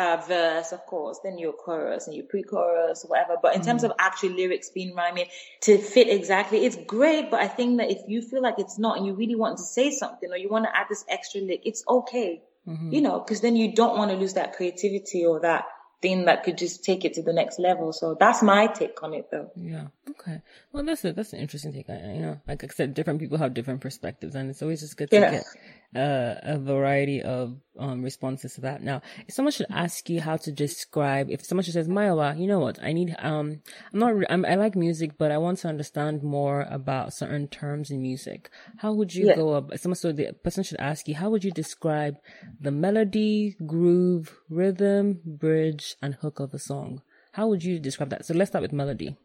[0.00, 3.36] uh, verse, of course, then your chorus and your pre-chorus, whatever.
[3.40, 3.66] But in mm.
[3.66, 5.26] terms of actual lyrics being rhyming
[5.62, 7.30] to fit exactly, it's great.
[7.30, 9.64] But I think that if you feel like it's not and you really want to
[9.64, 12.42] say something or you want to add this extra lick, it's okay.
[12.66, 12.92] Mm-hmm.
[12.92, 15.66] You know, because then you don't want to lose that creativity or that
[16.00, 17.92] thing that could just take it to the next level.
[17.92, 19.50] So that's my take on it though.
[19.56, 19.88] Yeah.
[20.08, 20.40] Okay.
[20.72, 21.90] Well, that's a, that's an interesting take.
[21.90, 24.96] I, you know, like I said, different people have different perspectives and it's always just
[24.96, 25.30] good to yeah.
[25.30, 25.44] get
[25.94, 28.82] uh, a variety of um, responses to that.
[28.82, 32.46] Now, if someone should ask you how to describe, if someone should says, Mayowa, you
[32.46, 33.60] know what, I need, um,
[33.92, 37.90] I'm not, I'm, i like music, but I want to understand more about certain terms
[37.90, 38.50] in music.
[38.78, 39.36] How would you yeah.
[39.36, 39.76] go up?
[39.78, 42.16] Someone, so the person should ask you, how would you describe
[42.60, 47.02] the melody, groove, rhythm, bridge, and hook of a song?
[47.32, 48.24] How would you describe that?
[48.24, 49.16] So let's start with melody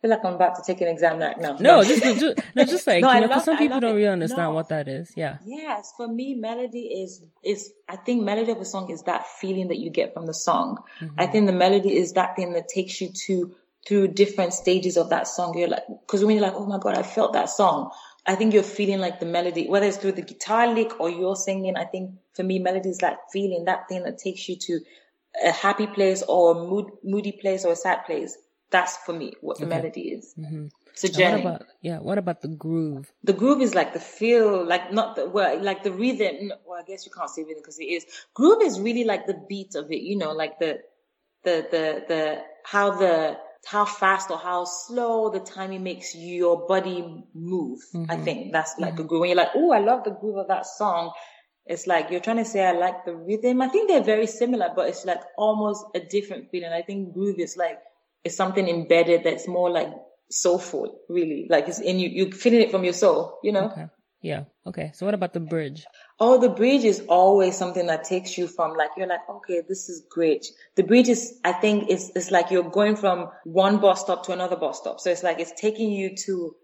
[0.00, 1.56] feel like I'm about to take an exam right now.
[1.60, 4.42] No, just, just, no, just like, no, you know, because some people don't really understand
[4.42, 4.50] no.
[4.52, 5.12] what that is.
[5.16, 5.38] Yeah.
[5.44, 5.92] Yes.
[5.96, 9.78] For me, melody is, is, I think melody of a song is that feeling that
[9.78, 10.78] you get from the song.
[11.00, 11.20] Mm-hmm.
[11.20, 13.54] I think the melody is that thing that takes you to,
[13.86, 15.56] through different stages of that song.
[15.56, 17.90] You're like, cause when you're like, oh my God, I felt that song.
[18.26, 21.36] I think you're feeling like the melody, whether it's through the guitar lick or you're
[21.36, 21.76] singing.
[21.76, 24.80] I think for me, melody is that feeling, that thing that takes you to
[25.44, 28.36] a happy place or a mood, moody place or a sad place
[28.70, 29.76] that's for me what the okay.
[29.76, 30.34] melody is.
[30.38, 30.66] Mm-hmm.
[31.02, 31.42] A journey.
[31.42, 31.98] What about, yeah.
[31.98, 33.10] What about the groove?
[33.24, 36.52] The groove is like the feel, like not the well, like the rhythm.
[36.66, 38.04] Well, I guess you can't say rhythm because it is.
[38.34, 40.02] Groove is really like the beat of it.
[40.02, 40.80] You know, like the
[41.44, 47.24] the the the how the how fast or how slow the timing makes your body
[47.34, 47.80] move.
[47.94, 48.10] Mm-hmm.
[48.10, 49.02] I think that's like mm-hmm.
[49.02, 49.20] a groove.
[49.20, 51.12] When you're like, oh, I love the groove of that song
[51.66, 53.62] It's like you're trying to say I like the rhythm.
[53.62, 56.72] I think they're very similar, but it's like almost a different feeling.
[56.72, 57.78] I think groove is like
[58.24, 59.88] it's something embedded that's more like
[60.30, 61.46] soulful, really.
[61.48, 62.08] Like it's in you.
[62.08, 63.70] You're feeling it from your soul, you know.
[63.70, 63.86] Okay.
[64.22, 64.44] Yeah.
[64.66, 64.92] Okay.
[64.94, 65.86] So what about the bridge?
[66.18, 69.88] Oh, the bridge is always something that takes you from like, you're like, okay, this
[69.88, 70.46] is great.
[70.74, 74.32] The bridge is, I think it's, it's like you're going from one bus stop to
[74.32, 75.00] another bus stop.
[75.00, 76.54] So it's like, it's taking you to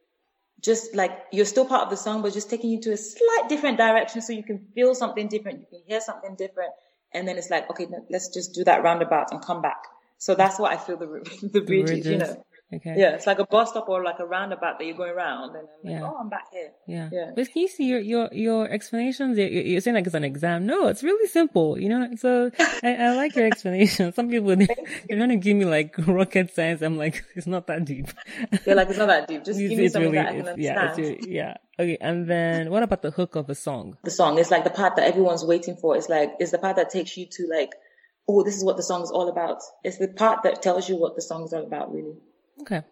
[0.60, 3.48] just like, you're still part of the song, but just taking you to a slight
[3.48, 5.60] different direction so you can feel something different.
[5.60, 6.72] You can hear something different.
[7.14, 9.82] And then it's like, okay, let's just do that roundabout and come back.
[10.18, 12.42] So that's what I feel the, the bridge is, you know.
[12.74, 12.94] Okay.
[12.96, 15.68] Yeah, it's like a bus stop or like a roundabout that you're going around, and
[15.68, 16.02] I'm like, yeah.
[16.02, 16.72] oh, I'm back here.
[16.88, 17.08] Yeah.
[17.12, 17.30] Yeah.
[17.36, 19.38] But can you see your your your explanations?
[19.38, 20.66] You're, you're saying like it's an exam.
[20.66, 21.78] No, it's really simple.
[21.78, 22.08] You know.
[22.16, 22.50] So
[22.82, 24.12] I, I like your explanation.
[24.14, 26.82] Some people they're trying to give me like rocket science.
[26.82, 28.08] I'm like, it's not that deep.
[28.66, 29.44] You're like, it's not that deep.
[29.44, 30.98] Just give me something really, that I can understand.
[30.98, 31.54] Yeah, really, yeah.
[31.78, 33.96] Okay, and then what about the hook of a song?
[34.02, 35.96] The song is like the part that everyone's waiting for.
[35.96, 37.74] It's like it's the part that takes you to like,
[38.28, 39.62] oh, this is what the song is all about.
[39.84, 42.16] It's the part that tells you what the song is all about, really.
[42.60, 42.82] Okay.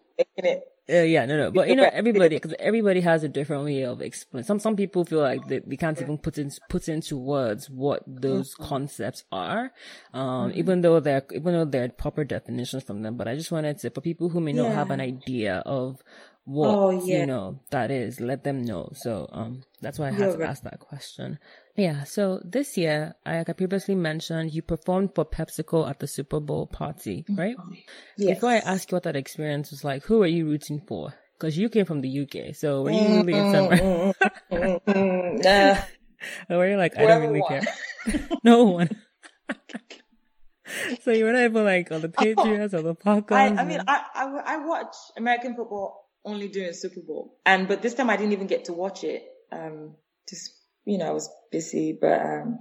[0.87, 4.03] Uh, yeah, no, no, but you know, everybody, because everybody has a different way of
[4.03, 4.45] explaining.
[4.45, 8.03] Some some people feel like they, they can't even put in put into words what
[8.05, 8.65] those mm-hmm.
[8.65, 9.71] concepts are,
[10.13, 10.59] um, mm-hmm.
[10.59, 13.17] even though they're even though they're proper definitions from them.
[13.17, 16.03] But I just wanted to, for people who may not have an idea of
[16.43, 17.21] what oh, yeah.
[17.21, 18.91] you know that is, let them know.
[18.93, 20.49] So um, that's why I had You're to right.
[20.49, 21.39] ask that question.
[21.75, 22.03] Yeah.
[22.05, 26.67] So this year, like I previously mentioned, you performed for PepsiCo at the Super Bowl
[26.67, 27.39] party, mm-hmm.
[27.39, 27.55] right?
[28.17, 28.35] Yes.
[28.35, 31.13] Before I ask you what that experience was like, who were you rooting for?
[31.37, 34.13] Because you came from the UK, so were you really in somewhere?
[34.49, 35.81] nah.
[36.49, 37.63] or were you like, I don't really care?
[38.43, 38.89] no one.
[41.03, 43.37] so you were not able like on the Patriots or the Falcons?
[43.37, 47.81] I, I mean, I, I, I watch American football only during Super Bowl, and but
[47.81, 49.23] this time I didn't even get to watch it.
[49.51, 49.95] Um,
[50.27, 50.51] just
[50.85, 52.59] you know, I was busy, but um,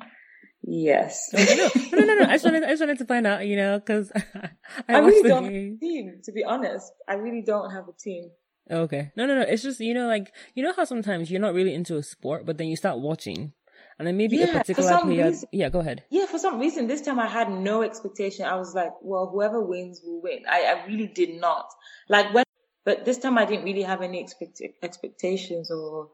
[0.62, 1.30] yes.
[1.32, 1.44] no,
[1.92, 4.10] no, no, no, I just wanted, I just wanted to find out, you know, because
[4.34, 4.50] I,
[4.88, 5.72] I, really don't game.
[5.72, 6.20] have a team.
[6.24, 8.30] To be honest, I really don't have a team.
[8.70, 9.42] Okay, no, no, no.
[9.42, 12.46] It's just you know, like you know how sometimes you're not really into a sport,
[12.46, 13.52] but then you start watching.
[13.98, 15.26] And then maybe yeah, a particular player.
[15.26, 16.04] Reason, yeah, go ahead.
[16.10, 18.44] Yeah, for some reason, this time I had no expectation.
[18.44, 20.40] I was like, well, whoever wins will win.
[20.50, 21.66] I, I really did not.
[22.08, 22.44] Like when,
[22.84, 26.08] but this time I didn't really have any expect, expectations or,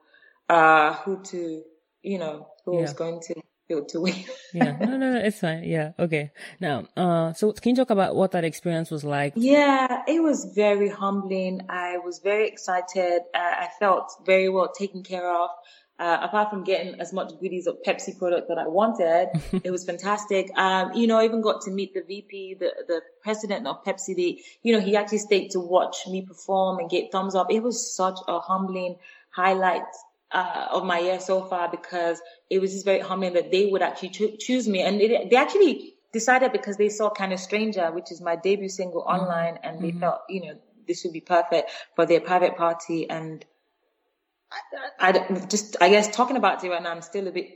[0.50, 1.62] uh, who to
[2.02, 2.82] you know, who yeah.
[2.82, 3.34] was going to
[3.70, 4.24] build to win.
[4.54, 5.64] yeah, no, no, no, it's fine.
[5.64, 6.32] Yeah, okay.
[6.60, 9.32] Now, uh, so can you talk about what that experience was like?
[9.36, 11.62] Yeah, it was very humbling.
[11.68, 13.20] I was very excited.
[13.34, 15.50] Uh, I felt very well taken care of.
[16.00, 19.28] Uh, apart from getting as much goodies of Pepsi product that I wanted,
[19.64, 20.50] it was fantastic.
[20.56, 24.16] Um, you know, I even got to meet the VP, the, the president of Pepsi.
[24.16, 27.48] The, you know, he actually stayed to watch me perform and get thumbs up.
[27.50, 28.96] It was such a humbling
[29.28, 29.82] highlight
[30.32, 33.82] uh, of my year so far because it was just very humbling that they would
[33.82, 34.80] actually cho- choose me.
[34.80, 38.68] And it, they actually decided because they saw Kind of Stranger, which is my debut
[38.68, 39.20] single mm-hmm.
[39.20, 40.00] online, and they mm-hmm.
[40.00, 40.54] felt, you know,
[40.86, 43.08] this would be perfect for their private party.
[43.08, 43.44] And
[44.98, 47.48] I, I, just, I guess talking about it right now, I'm still a bit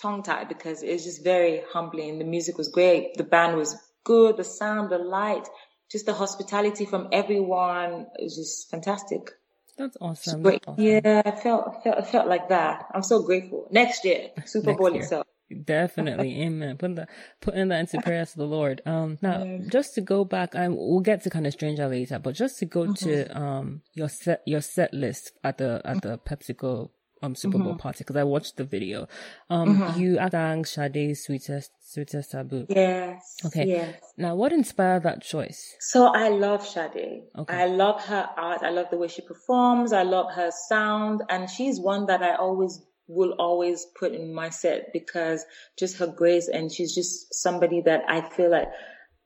[0.00, 2.18] tongue tied because it was just very humbling.
[2.18, 3.14] The music was great.
[3.16, 4.36] The band was good.
[4.36, 5.48] The sound, the light,
[5.90, 8.06] just the hospitality from everyone.
[8.18, 9.30] It was just fantastic.
[9.78, 10.42] That's awesome.
[10.42, 10.82] That's awesome.
[10.82, 12.86] Yeah, I felt, felt, felt like that.
[12.92, 13.68] I'm so grateful.
[13.70, 15.02] Next year, Super Next Bowl year.
[15.02, 15.26] itself.
[15.64, 16.76] Definitely, amen.
[16.76, 17.08] Putting that,
[17.40, 18.82] putting that into prayers to the Lord.
[18.84, 22.34] Um, now, just to go back, I we'll get to kind of stranger later, but
[22.34, 22.92] just to go mm-hmm.
[22.92, 26.90] to um your set your set list at the at the PepsiCo
[27.22, 27.78] um Super Bowl mm-hmm.
[27.78, 29.08] party because I watched the video.
[29.50, 30.00] Um, mm-hmm.
[30.00, 32.66] you sang Sade's sweetest sweetest taboo.
[32.68, 33.36] Yes.
[33.44, 33.66] Okay.
[33.66, 34.00] Yes.
[34.16, 35.76] Now, what inspired that choice?
[35.80, 37.24] So I love Sade.
[37.38, 37.54] Okay.
[37.54, 38.62] I love her art.
[38.62, 39.92] I love the way she performs.
[39.92, 44.50] I love her sound, and she's one that I always will always put in my
[44.50, 45.44] set because
[45.78, 48.68] just her grace and she's just somebody that I feel like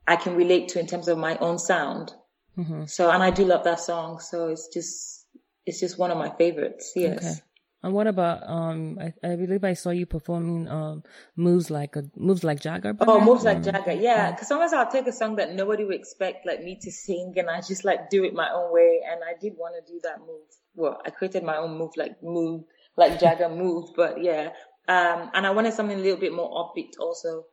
[0.07, 2.13] I can relate to in terms of my own sound.
[2.57, 2.85] Mm-hmm.
[2.87, 4.21] So, and I do love that song.
[4.21, 5.27] So it's just,
[5.67, 6.93] it's just one of my favorites.
[6.95, 7.19] Yes.
[7.19, 7.35] Okay.
[7.83, 8.99] And what about um?
[9.01, 11.03] I, I believe I saw you performing um
[11.35, 12.95] moves like a moves like Jagger.
[13.01, 14.31] Oh, moves like Jagger, yeah.
[14.31, 17.51] Because sometimes I'll take a song that nobody would expect like me to sing, and
[17.51, 19.01] I just like do it my own way.
[19.11, 20.47] And I did want to do that move.
[20.77, 22.65] Well, I created my own move, like move
[22.97, 24.51] like Jagger move, but yeah.
[24.89, 27.47] Um, and I wanted something a little bit more upbeat also.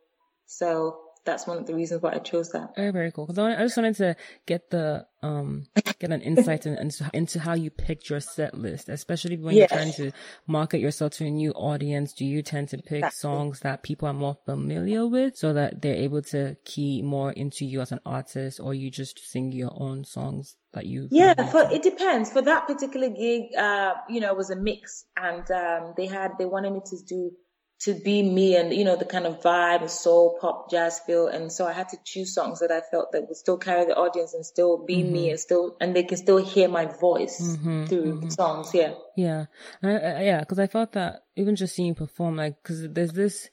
[0.46, 2.74] So that's one of the reasons why I chose that.
[2.76, 3.26] Very, very cool.
[3.26, 5.66] Because I, I, just wanted to get the um
[5.98, 9.70] get an insight in, into, into how you picked your set list, especially when yes.
[9.70, 10.12] you're trying to
[10.46, 12.12] market yourself to a new audience.
[12.14, 13.70] Do you tend to pick that's songs cool.
[13.70, 17.80] that people are more familiar with, so that they're able to key more into you
[17.80, 21.08] as an artist, or you just sing your own songs that you?
[21.10, 22.30] Yeah, for it depends.
[22.32, 26.32] For that particular gig, uh, you know, it was a mix, and um, they had
[26.38, 27.32] they wanted me to do
[27.80, 31.26] to be me and you know the kind of vibe and soul pop jazz feel
[31.26, 33.96] and so i had to choose songs that i felt that would still carry the
[33.96, 35.12] audience and still be mm-hmm.
[35.12, 38.28] me and still and they can still hear my voice mm-hmm, through mm-hmm.
[38.28, 39.46] songs yeah yeah
[39.82, 43.12] I, I, yeah because i felt that even just seeing you perform like because there's
[43.12, 43.48] this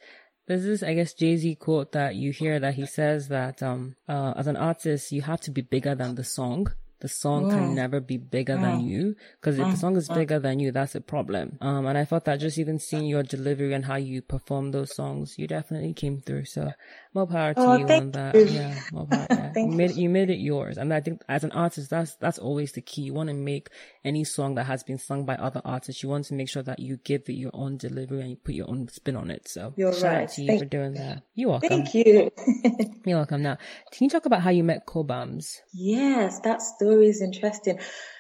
[0.48, 3.98] there's this, I guess, Jay Z quote that you hear that he says that, um,
[4.08, 6.68] uh, as an artist, you have to be bigger than the song
[7.00, 10.60] the song can never be bigger than you because if the song is bigger than
[10.60, 11.58] you that's a problem.
[11.62, 14.96] Um and i thought that just even seeing your delivery and how you perform those
[14.96, 16.46] songs you definitely came through.
[16.46, 16.72] So
[17.14, 18.36] more power to oh, you on that.
[18.36, 18.46] you.
[18.46, 19.28] yeah more power.
[19.38, 19.52] Yeah.
[19.56, 20.78] you made it, you made it yours.
[20.78, 23.04] And i think as an artist that's that's always the key.
[23.04, 23.70] You want to make
[24.04, 26.80] any song that has been sung by other artists you want to make sure that
[26.80, 29.48] you give it your own delivery and you put your own spin on it.
[29.48, 30.24] So you're shout right.
[30.24, 31.24] out to you Thank for doing that.
[31.36, 31.70] You're welcome.
[31.70, 32.32] Thank you.
[33.06, 33.42] you're welcome.
[33.44, 33.58] Now,
[33.92, 35.58] can you talk about how you met Cobhams?
[35.74, 37.80] Yes, that story is interesting.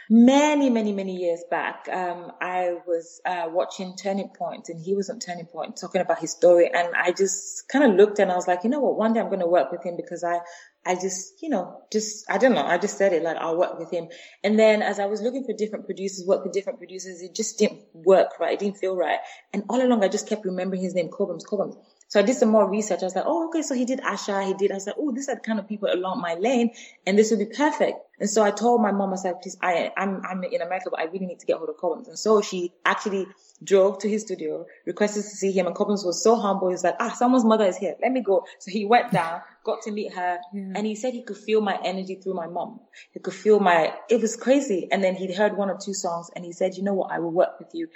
[0.09, 5.09] Many, many, many years back, um, I was uh, watching Turning Point, and he was
[5.09, 8.35] on Turning Point talking about his story, and I just kind of looked and I
[8.35, 8.97] was like, you know what?
[8.97, 10.39] One day I'm going to work with him because I,
[10.85, 12.65] I just, you know, just I don't know.
[12.65, 14.07] I just said it like I'll work with him,
[14.45, 17.59] and then as I was looking for different producers, work with different producers, it just
[17.59, 18.53] didn't work right.
[18.53, 19.19] It didn't feel right,
[19.53, 21.75] and all along I just kept remembering his name, Cobhams, Cobhams.
[22.09, 23.01] So I did some more research.
[23.01, 23.61] I was like, oh, okay.
[23.61, 24.43] So he did Asa.
[24.43, 24.71] He did.
[24.71, 26.71] I was like, oh, these are the kind of people along my lane,
[27.05, 27.99] and this would be perfect.
[28.19, 30.99] And so I told my mom, I said, please, I, I'm, I'm in America, but
[30.99, 32.07] I really need to get hold of Cobhams.
[32.07, 33.27] And so she actually
[33.63, 36.69] drove to his studio, requested to see him, and Cobhams was so humble.
[36.69, 37.95] He's like, ah, someone's mother is here.
[38.01, 38.45] Let me go.
[38.59, 40.73] So he went down, got to meet her, yeah.
[40.75, 42.79] and he said he could feel my energy through my mom.
[43.11, 44.87] He could feel my, it was crazy.
[44.91, 47.19] And then he'd heard one or two songs, and he said, you know what, I
[47.19, 47.89] will work with you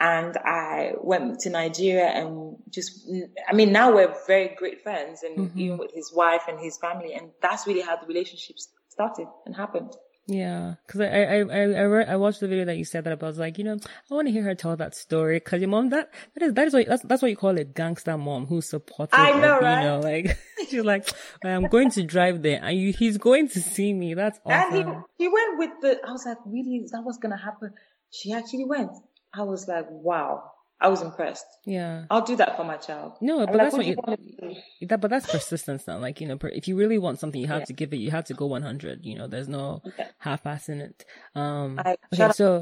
[0.00, 3.08] and I went to Nigeria and just,
[3.48, 5.58] I mean, now we're very great friends and mm-hmm.
[5.58, 7.14] even with his wife and his family.
[7.14, 9.92] And that's really how the relationships started and happened.
[10.30, 13.14] Yeah, because I I I I, read, I watched the video that you said that
[13.14, 13.26] about.
[13.26, 13.78] I was like, you know,
[14.10, 16.66] I want to hear her tell that story because your mom that that is that
[16.66, 19.18] is what that's that's what you call a gangster mom who supportive.
[19.18, 19.80] I know, of, right?
[19.80, 21.08] You know, like she's like,
[21.42, 24.12] I'm going to drive there, and you, he's going to see me.
[24.12, 24.74] That's awesome.
[24.74, 25.98] And he he went with the.
[26.06, 26.76] I was like, really?
[26.84, 27.72] Is that what's gonna happen?
[28.10, 28.90] She actually went.
[29.34, 30.52] I was like, wow.
[30.80, 31.46] I was impressed.
[31.66, 32.04] Yeah.
[32.08, 33.14] I'll do that for my child.
[33.20, 35.98] No, but I'm that's like, what you, that, but that's persistence now.
[35.98, 37.64] Like, you know, if you really want something, you have yeah.
[37.66, 40.06] to give it, you have to go 100, you know, there's no okay.
[40.18, 41.04] half ass in it.
[41.34, 42.60] Um, I, okay, so,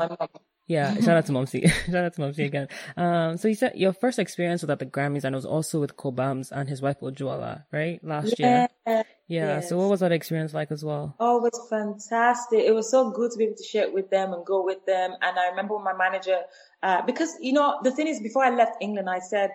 [0.67, 1.69] yeah, shout out to Momsy.
[1.87, 2.69] shout out to Momsy again.
[2.97, 5.81] Um, so you said your first experience was at the Grammys and it was also
[5.81, 8.03] with Cobhams and his wife Ojuola, right?
[8.03, 8.67] Last yeah.
[8.87, 9.05] year.
[9.29, 9.57] Yeah.
[9.57, 9.69] Yes.
[9.69, 11.15] So what was that experience like as well?
[11.21, 12.61] Oh, it was fantastic.
[12.61, 14.85] It was so good to be able to share it with them and go with
[14.87, 15.13] them.
[15.21, 16.41] And I remember my manager,
[16.83, 19.51] uh, because you know, the thing is before I left England, I said,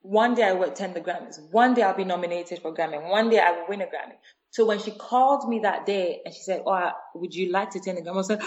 [0.00, 1.40] one day I will attend the Grammys.
[1.52, 3.08] One day I'll be nominated for a Grammy.
[3.08, 4.16] One day I will win a Grammy.
[4.50, 7.78] So when she called me that day and she said, "Oh, would you like to
[7.78, 8.14] attend the Grammys?
[8.14, 8.42] I was like,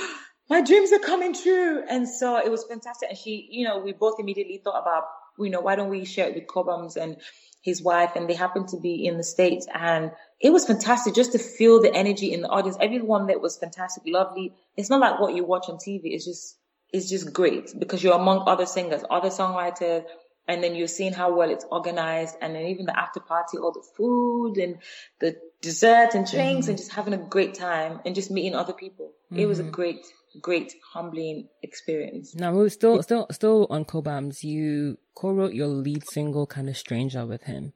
[0.50, 3.10] "My dreams are coming true." And so it was fantastic.
[3.10, 5.06] And she, you know, we both immediately thought about,
[5.40, 7.18] you know, why don't we share it with Cobhams and
[7.62, 8.12] his wife?
[8.16, 11.82] And they happened to be in the states, and it was fantastic just to feel
[11.82, 12.78] the energy in the audience.
[12.80, 14.54] Everyone that was fantastic, lovely.
[14.78, 16.02] It's not like what you watch on TV.
[16.06, 16.58] It's just,
[16.92, 20.06] it's just great because you're among other singers, other songwriters,
[20.48, 23.72] and then you're seeing how well it's organized, and then even the after party, all
[23.72, 24.78] the food and
[25.20, 26.72] the dessert and drinks, mm-hmm.
[26.72, 29.12] and just having a great time and just meeting other people.
[29.32, 29.42] Mm-hmm.
[29.42, 29.72] It was a mm-hmm.
[29.72, 30.06] great,
[30.42, 32.36] great, humbling experience.
[32.36, 34.44] Now, we're still, still, still on Cobhams.
[34.44, 37.74] You co-wrote your lead single, "Kind of Stranger," with him.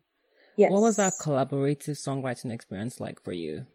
[0.55, 0.71] Yes.
[0.71, 3.65] What was that collaborative songwriting experience like for you?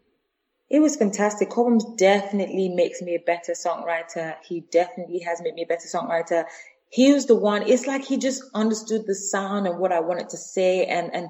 [0.69, 1.49] It was fantastic.
[1.49, 4.35] Cobhams definitely makes me a better songwriter.
[4.43, 6.45] He definitely has made me a better songwriter.
[6.89, 10.29] He was the one, it's like he just understood the sound and what I wanted
[10.29, 11.29] to say and, and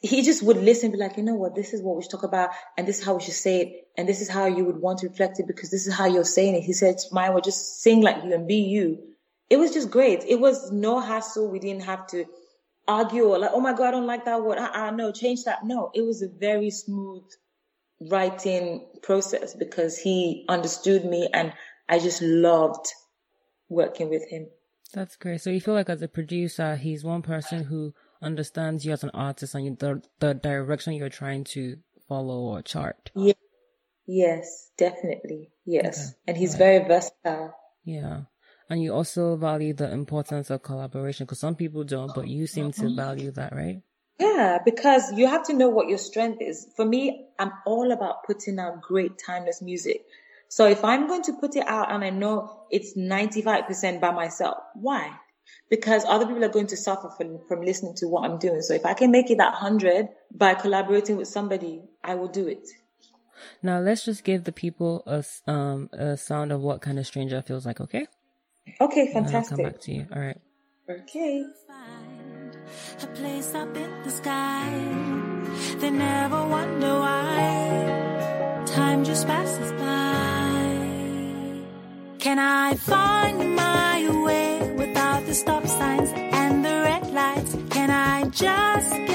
[0.00, 2.22] he just would listen be like, you know what, this is what we should talk
[2.22, 4.80] about and this is how we should say it and this is how you would
[4.80, 6.62] want to reflect it because this is how you're saying it.
[6.62, 8.98] He said, Maya, just sing like you and be you.
[9.50, 10.24] It was just great.
[10.24, 11.50] It was no hassle.
[11.50, 12.26] We didn't have to
[12.86, 14.58] argue or like, oh my God, I don't like that word.
[14.58, 15.64] Uh-uh, no, change that.
[15.64, 17.24] No, it was a very smooth
[18.00, 21.52] writing process because he understood me and
[21.88, 22.86] I just loved
[23.68, 24.46] working with him.
[24.94, 25.40] That's great.
[25.40, 29.10] So you feel like as a producer, he's one person who understands you as an
[29.14, 33.10] artist and the, the direction you're trying to follow or chart.
[33.14, 33.32] Yeah.
[34.06, 35.50] Yes, definitely.
[35.64, 36.08] Yes.
[36.08, 36.16] Okay.
[36.28, 36.58] And he's right.
[36.58, 37.54] very versatile.
[37.84, 38.22] Yeah.
[38.68, 42.72] And you also value the importance of collaboration because some people don't, but you seem
[42.72, 42.96] to mm-hmm.
[42.96, 43.82] value that, right?
[44.18, 46.66] Yeah, because you have to know what your strength is.
[46.76, 50.04] For me, I'm all about putting out great timeless music.
[50.48, 54.58] So if I'm going to put it out and I know it's 95% by myself,
[54.74, 55.12] why?
[55.70, 58.60] Because other people are going to suffer from, from listening to what I'm doing.
[58.62, 62.46] So if I can make it that 100 by collaborating with somebody, I will do
[62.46, 62.68] it.
[63.62, 67.42] Now let's just give the people a, um, a sound of what kind of stranger
[67.42, 68.06] feels like, okay?
[68.80, 69.52] Okay, fantastic.
[69.52, 70.06] I'll come back to you.
[70.14, 70.38] All right.
[70.88, 71.44] Okay.
[73.02, 74.70] a place up in the sky.
[75.78, 80.12] They never wonder why time just passes by.
[82.18, 83.62] Can I find my
[84.08, 84.21] way without the stop
[85.82, 87.52] signs and the red lights?
[87.74, 89.11] Can I just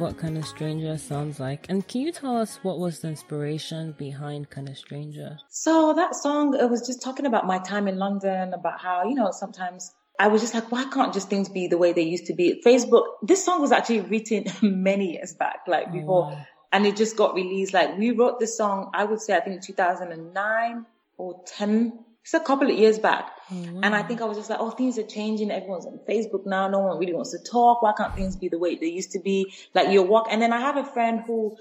[0.00, 1.66] what kind of stranger sounds like.
[1.68, 5.38] And can you tell us what was the inspiration behind kind of stranger?
[5.50, 9.14] So that song, it was just talking about my time in London, about how, you
[9.14, 12.26] know, sometimes I was just like, why can't just things be the way they used
[12.26, 12.62] to be?
[12.64, 14.44] Facebook, this song was actually written
[14.82, 16.46] many years back, like oh, before, wow.
[16.72, 17.74] and it just got released.
[17.74, 20.86] Like we wrote this song, I would say, I think 2009
[21.18, 22.04] or 10.
[22.22, 23.30] It's a couple of years back.
[23.50, 25.50] Oh, and I think I was just like, oh, things are changing.
[25.50, 26.68] Everyone's on Facebook now.
[26.68, 27.82] No one really wants to talk.
[27.82, 29.52] Why can't things be the way they used to be?
[29.74, 30.28] Like you walk.
[30.30, 31.56] And then I have a friend who,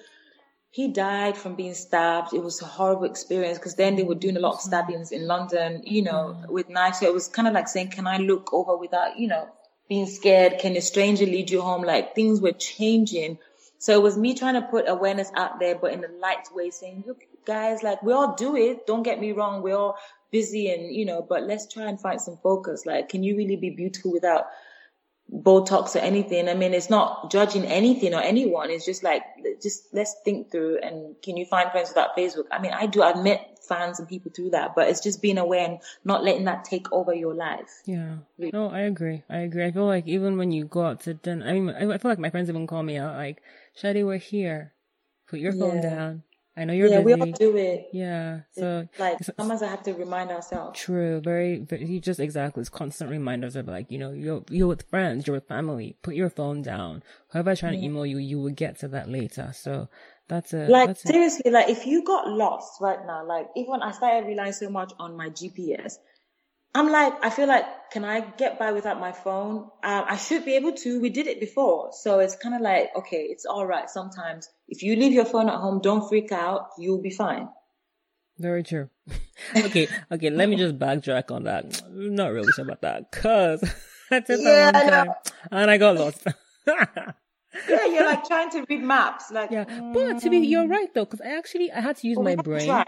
[0.72, 2.34] he died from being stabbed.
[2.34, 5.26] It was a horrible experience because then they were doing a lot of stabbings in
[5.26, 6.50] London, you know, mm.
[6.50, 7.00] with knives.
[7.00, 9.50] So it was kind of like saying, can I look over without, you know,
[9.88, 10.60] being scared?
[10.60, 11.82] Can a stranger lead you home?
[11.82, 13.40] Like things were changing.
[13.80, 16.70] So it was me trying to put awareness out there, but in a light way
[16.70, 18.86] saying, look, guys, like we all do it.
[18.86, 19.64] Don't get me wrong.
[19.64, 19.98] We're all
[20.32, 22.86] busy and, you know, but let's try and find some focus.
[22.86, 24.48] Like, can you really be beautiful without
[25.32, 26.50] Botox or anything.
[26.50, 28.72] I mean, it's not judging anything or anyone.
[28.72, 29.24] It's just like,
[29.62, 32.46] just let's think through and can you find friends without Facebook?
[32.52, 35.66] I mean, I do admit fans and people through that, but it's just being aware
[35.70, 37.70] and not letting that take over your life.
[37.86, 38.18] Yeah.
[38.40, 39.24] No, I agree.
[39.30, 39.66] I agree.
[39.66, 42.10] I feel like even when you go out to dinner, I mean, I I feel
[42.10, 43.42] like my friends even call me out like,
[43.80, 44.74] Shadi, we're here.
[45.28, 45.82] Put your phone Yeah.
[45.82, 46.24] down.
[46.58, 47.32] I know you're yeah, we busy.
[47.32, 47.90] all do it.
[47.94, 48.42] yeah.
[48.52, 50.78] So Like sometimes I have to remind ourselves.
[50.80, 51.86] True, very, very.
[51.86, 52.62] You just exactly.
[52.62, 55.96] It's constant reminders of like, you know, you're you're with friends, you're with family.
[56.02, 57.04] Put your phone down.
[57.30, 59.52] Whoever trying to email you, you will get to that later.
[59.56, 59.88] So
[60.28, 63.82] that's a Like that's a, seriously, like if you got lost right now, like even
[63.82, 65.98] I started relying so much on my GPS,
[66.76, 69.70] I'm like, I feel like, can I get by without my phone?
[69.84, 71.02] Um, I should be able to.
[71.02, 73.90] We did it before, so it's kind of like, okay, it's all right.
[73.90, 76.68] Sometimes if you leave your phone at home, don't freak out.
[76.78, 77.50] You'll be fine.
[78.38, 78.90] very true.
[79.56, 80.30] okay, okay.
[80.30, 81.82] Let me just backtrack on that.
[81.86, 83.64] I'm not really sure about that because
[84.12, 85.16] I did Yeah, that one time
[85.52, 86.28] and I got lost.
[87.68, 91.06] Yeah, you're like trying to read maps, like yeah, but to be, you're right though,
[91.06, 92.84] because I actually I had to use Well, my we have to brain.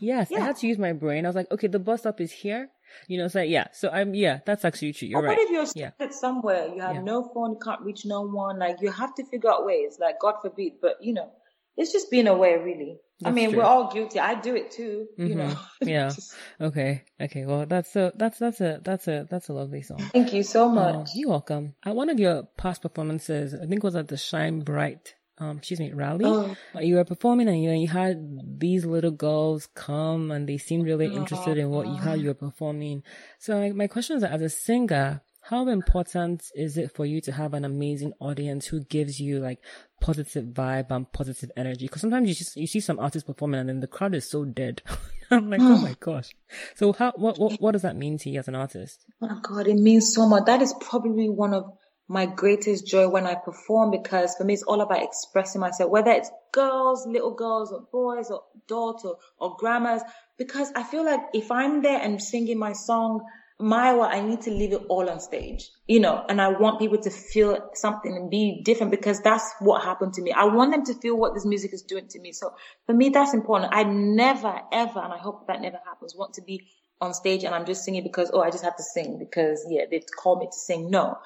[0.00, 1.24] Yes, I had to use my brain.
[1.24, 2.70] I was like, okay, the bus stop is here.
[3.08, 3.68] You know, so yeah.
[3.72, 5.08] So I'm yeah, that's actually true.
[5.08, 5.36] You're Or right.
[5.36, 5.90] what if you're Yeah.
[5.92, 6.68] stranded somewhere?
[6.74, 7.02] You have Yeah.
[7.02, 8.58] no phone, you can't reach no one.
[8.58, 9.98] Like you have to figure out ways.
[10.00, 11.30] Like God forbid, but you know,
[11.76, 12.98] it's just being aware, really.
[13.24, 13.58] I mean, true.
[13.60, 14.20] we're all guilty.
[14.20, 15.08] I do it too.
[15.16, 15.38] You mm-hmm.
[15.38, 15.56] know.
[15.82, 16.08] Yeah.
[16.10, 17.02] Just- Okay.
[17.20, 17.46] Okay.
[17.46, 19.98] Well, that's so that's that's a that's a that's a lovely song.
[20.12, 21.10] thank you so Oh, much.
[21.14, 21.74] you're welcome.
[21.84, 25.58] At one of your past performances, I think it was at the Shine Bright, um,
[25.58, 26.24] excuse me, rally.
[26.24, 26.56] Oh.
[26.80, 31.06] You were performing and you, you had these little girls come and they seemed really
[31.06, 33.02] interested in what you, how you were performing.
[33.38, 37.32] So my, my question is, as a singer, how important is it for you to
[37.32, 39.60] have an amazing audience who gives you like
[40.00, 41.86] positive vibe and positive energy?
[41.86, 44.44] Because sometimes you just you see some artists performing and then the crowd is so
[44.44, 44.82] dead.
[45.30, 46.30] I'm like, oh my gosh.
[46.74, 49.04] So how what, what what does that mean to you as an artist?
[49.22, 50.46] Oh my God, it means so much.
[50.46, 51.70] That is probably one of
[52.08, 56.10] my greatest joy when I perform because for me it's all about expressing myself, whether
[56.10, 59.04] it's girls, little girls or boys or adults
[59.38, 60.02] or, grandmas,
[60.38, 63.24] because I feel like if I'm there and singing my song,
[63.58, 66.78] my Maiwa, I need to leave it all on stage, you know, and I want
[66.78, 70.30] people to feel something and be different because that's what happened to me.
[70.30, 72.32] I want them to feel what this music is doing to me.
[72.32, 72.52] So
[72.84, 73.72] for me, that's important.
[73.74, 76.68] I never, ever, and I hope that never happens, want to be
[77.00, 79.84] on stage and I'm just singing because, oh, I just have to sing because, yeah,
[79.90, 80.90] they've called me to sing.
[80.90, 81.18] No.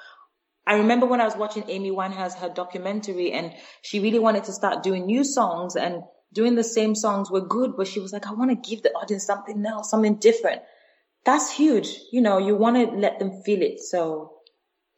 [0.71, 3.53] I remember when I was watching Amy Winehouse, her documentary, and
[3.83, 7.73] she really wanted to start doing new songs and doing the same songs were good,
[7.77, 10.63] but she was like, I want to give the audience something else, something different.
[11.25, 11.89] That's huge.
[12.13, 13.81] You know, you want to let them feel it.
[13.81, 14.35] So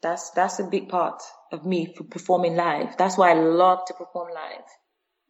[0.02, 2.98] that's, that's a big part of me for performing live.
[2.98, 4.66] That's why I love to perform live.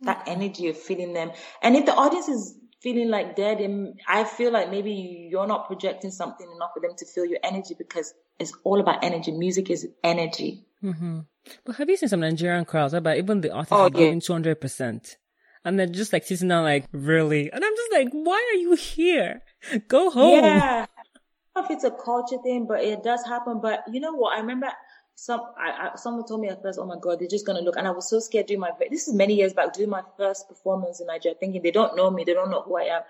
[0.02, 0.06] Mm.
[0.06, 1.30] That energy of feeling them.
[1.62, 5.68] And if the audience is feeling like dead, and I feel like maybe you're not
[5.68, 8.12] projecting something enough for them to feel your energy because
[8.42, 9.32] it's all about energy.
[9.32, 10.64] Music is energy.
[10.82, 11.20] Mm-hmm.
[11.64, 12.94] But have you seen some Nigerian crowds?
[12.94, 15.16] About even the artists Oh, are giving two hundred percent,
[15.64, 17.50] and they're just like sitting down, like really.
[17.50, 19.42] And I'm just like, why are you here?
[19.88, 20.44] Go home.
[20.44, 20.86] Yeah.
[21.54, 23.60] I don't know if it's a culture thing, but it does happen.
[23.60, 24.36] But you know what?
[24.36, 24.68] I remember
[25.14, 27.64] some, I, I, someone told me at first, oh my God, they're just going to
[27.64, 27.76] look.
[27.76, 30.48] And I was so scared doing my, this is many years back, doing my first
[30.48, 33.02] performance in Nigeria, thinking they don't know me, they don't know who I am.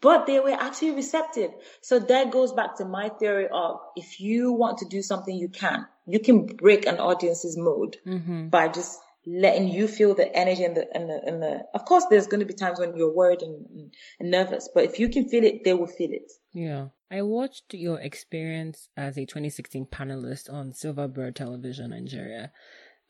[0.00, 1.50] But they were actually receptive.
[1.80, 5.48] So that goes back to my theory of if you want to do something, you
[5.48, 5.86] can.
[6.06, 8.48] You can break an audience's mood Mm-hmm.
[8.48, 12.04] by just letting you feel the energy and the, and the, and the, of course,
[12.10, 13.90] there's going to be times when you're worried and,
[14.20, 16.30] and nervous, but if you can feel it, they will feel it.
[16.52, 16.88] Yeah.
[17.10, 22.52] I watched your experience as a 2016 panelist on Silverbird Television Nigeria.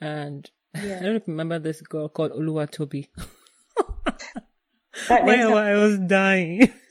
[0.01, 3.11] And I don't remember this girl called Oluwa Toby.
[5.09, 6.73] That I was dying.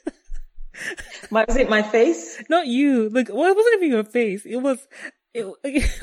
[1.32, 2.42] My, was it my face?
[2.50, 3.10] Not you.
[3.10, 4.46] Like, well, it wasn't even your face.
[4.46, 4.86] It was,
[5.34, 5.46] it,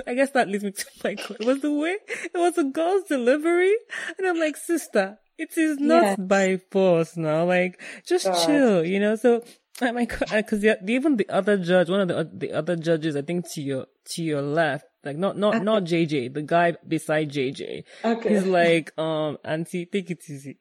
[0.06, 1.36] I guess that leads me to my question.
[1.40, 3.74] It was the way, it was a girl's delivery.
[4.18, 6.18] And I'm like, sister, it is not Yes.
[6.18, 7.44] by force now.
[7.44, 8.46] Like, just God.
[8.46, 9.16] chill, you know?
[9.16, 9.44] So,
[9.80, 13.50] I'm like, cause even the other judge, one of the, the other judges, I think
[13.52, 17.84] to your, to your left, like not, not, not JJ, the guy beside JJ.
[18.04, 18.28] Okay.
[18.28, 20.58] He's like, um, auntie, take it easy.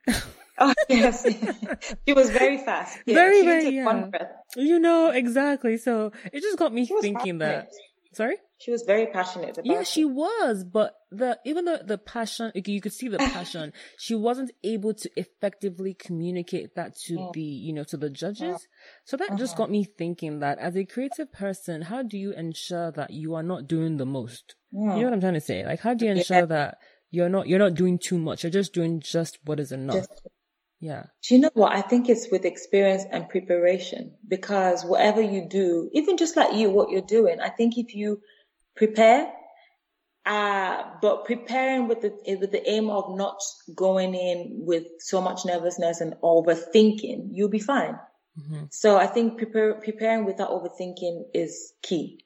[0.57, 1.25] Oh, yes.
[2.07, 2.97] she was very fast.
[3.05, 4.07] Yeah, Very, very, yeah.
[4.55, 5.77] You know, exactly.
[5.77, 7.69] So it just got me thinking that,
[8.13, 8.35] sorry?
[8.59, 9.87] She was very passionate about Yeah, it.
[9.87, 14.51] she was, but the even though the passion, you could see the passion, she wasn't
[14.63, 17.33] able to effectively communicate that to Mm.
[17.33, 18.67] the, you know, to the judges.
[19.05, 19.63] So that just Uh-huh.
[19.63, 23.41] got me thinking that as a creative person, how do you ensure that you are
[23.43, 24.53] not doing the most?
[24.71, 25.03] You know Mm.
[25.05, 25.65] what I'm trying to say?
[25.65, 26.77] Like, how do you ensure that
[27.09, 28.43] you're not you're not doing too much?
[28.43, 30.01] You're just doing just what is enough.
[30.07, 30.27] Just-
[30.81, 31.03] yeah.
[31.27, 31.71] Do you know what?
[31.71, 36.71] I think it's with experience and preparation because whatever you do, even just like you,
[36.71, 38.21] what you're doing, I think if you
[38.75, 39.31] prepare,
[40.25, 43.39] uh, but preparing with the, with the aim of not
[43.75, 47.99] going in with so much nervousness and overthinking, you'll be fine.
[48.35, 52.25] hmm So I think prepare, preparing without overthinking is key.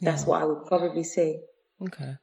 [0.00, 0.28] That's Yeah.
[0.28, 1.42] what I would probably say.
[1.82, 2.16] Okay.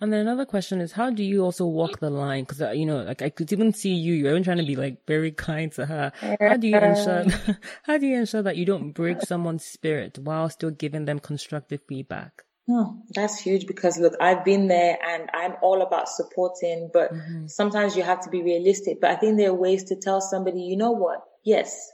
[0.00, 2.44] And then another question is, how do you also walk the line?
[2.44, 4.14] Because uh, you know, like I could even see you.
[4.14, 6.12] You're even trying to be like very kind to her.
[6.40, 7.24] How do you ensure?
[7.82, 11.80] how do you ensure that you don't break someone's spirit while still giving them constructive
[11.86, 12.44] feedback?
[12.68, 17.46] Oh, that's huge because look, I've been there and I'm all about supporting, but Mm-hmm.
[17.46, 19.00] sometimes you have to be realistic.
[19.00, 21.24] But I think there are ways to tell somebody, you know what?
[21.42, 21.90] Yes,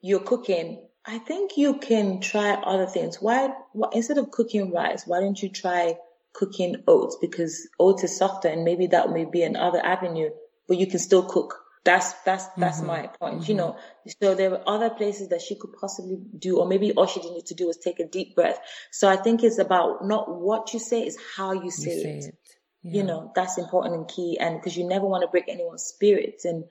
[0.00, 0.84] you're cooking.
[1.06, 3.22] I think you can try other things.
[3.22, 5.96] Why, why instead of cooking rice, why don't you try
[6.32, 7.16] cooking oats?
[7.20, 10.30] Because oats is softer and maybe that may be another avenue,
[10.68, 11.58] but you can still cook.
[11.84, 12.86] That's, that's, that's Mhm.
[12.86, 13.76] my point, you know.
[14.20, 17.34] So there were other places that she could possibly do, or maybe all she didn't
[17.34, 18.60] need to do was take a deep breath.
[18.92, 22.18] So I think it's about not what you say, it's how you say, You say,
[22.18, 22.24] it.
[22.24, 22.34] it.
[22.84, 24.38] You know, that's important and key.
[24.38, 26.64] And because you never want to break anyone's spirits and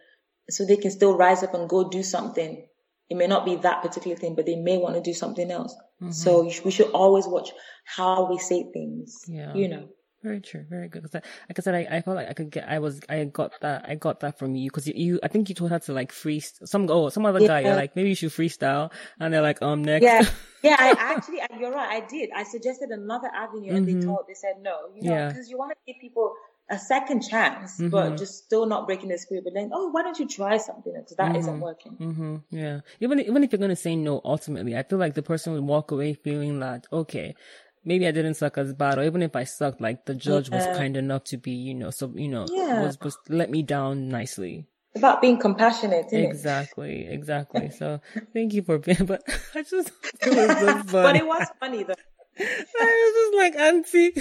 [0.49, 2.65] so they can still rise up and go do something.
[3.09, 5.75] It may not be that particular thing, but they may want to do something else.
[6.01, 6.11] Mm-hmm.
[6.11, 7.51] So we should always watch
[7.85, 9.23] how we say things.
[9.27, 9.53] Yeah.
[9.53, 9.89] You know.
[10.23, 10.63] Very true.
[10.69, 11.01] Very good.
[11.01, 11.15] Because
[11.49, 12.69] like I said, I, I felt like I could get.
[12.69, 13.01] I was.
[13.09, 13.85] I got that.
[13.89, 15.19] I got that from you because you, you.
[15.23, 16.85] I think you told her to like freeze some.
[16.91, 17.61] Oh, some other guy.
[17.61, 20.03] You're like maybe you should freestyle, and they're like um next.
[20.03, 20.23] Yeah.
[20.63, 20.75] Yeah.
[20.77, 22.03] I actually, you're right.
[22.03, 22.29] I did.
[22.35, 23.99] I suggested another avenue and Mhm.
[24.01, 25.27] they told, they said no, you know, Yeah.
[25.29, 26.35] because you want to give people
[26.71, 27.91] a second chance, Mhm.
[27.91, 29.43] but just still not breaking the spirit.
[29.43, 30.93] But then, oh, why don't you try something?
[30.93, 31.45] Because that Mhm.
[31.45, 31.97] not working.
[31.99, 32.35] Mm-hmm.
[32.49, 32.79] Yeah.
[32.99, 35.91] Even even if you're gonna say no, ultimately, I feel like the person would walk
[35.91, 37.35] away feeling that okay,
[37.83, 40.65] maybe I didn't suck as bad, or even if I sucked, like the judge was
[40.65, 40.77] Yeah.
[40.77, 42.79] kind enough to be, you know, so you know, Yeah.
[42.81, 44.65] was was let me down nicely.
[44.95, 46.25] About being compassionate, isn't it?
[46.29, 47.07] Exactly.
[47.07, 47.69] Exactly.
[47.79, 48.01] So
[48.33, 49.05] thank you for being.
[49.11, 49.23] But
[49.55, 49.91] I just
[50.21, 50.57] it was
[50.87, 51.95] so but it was funny though.
[52.39, 54.11] I was just like auntie.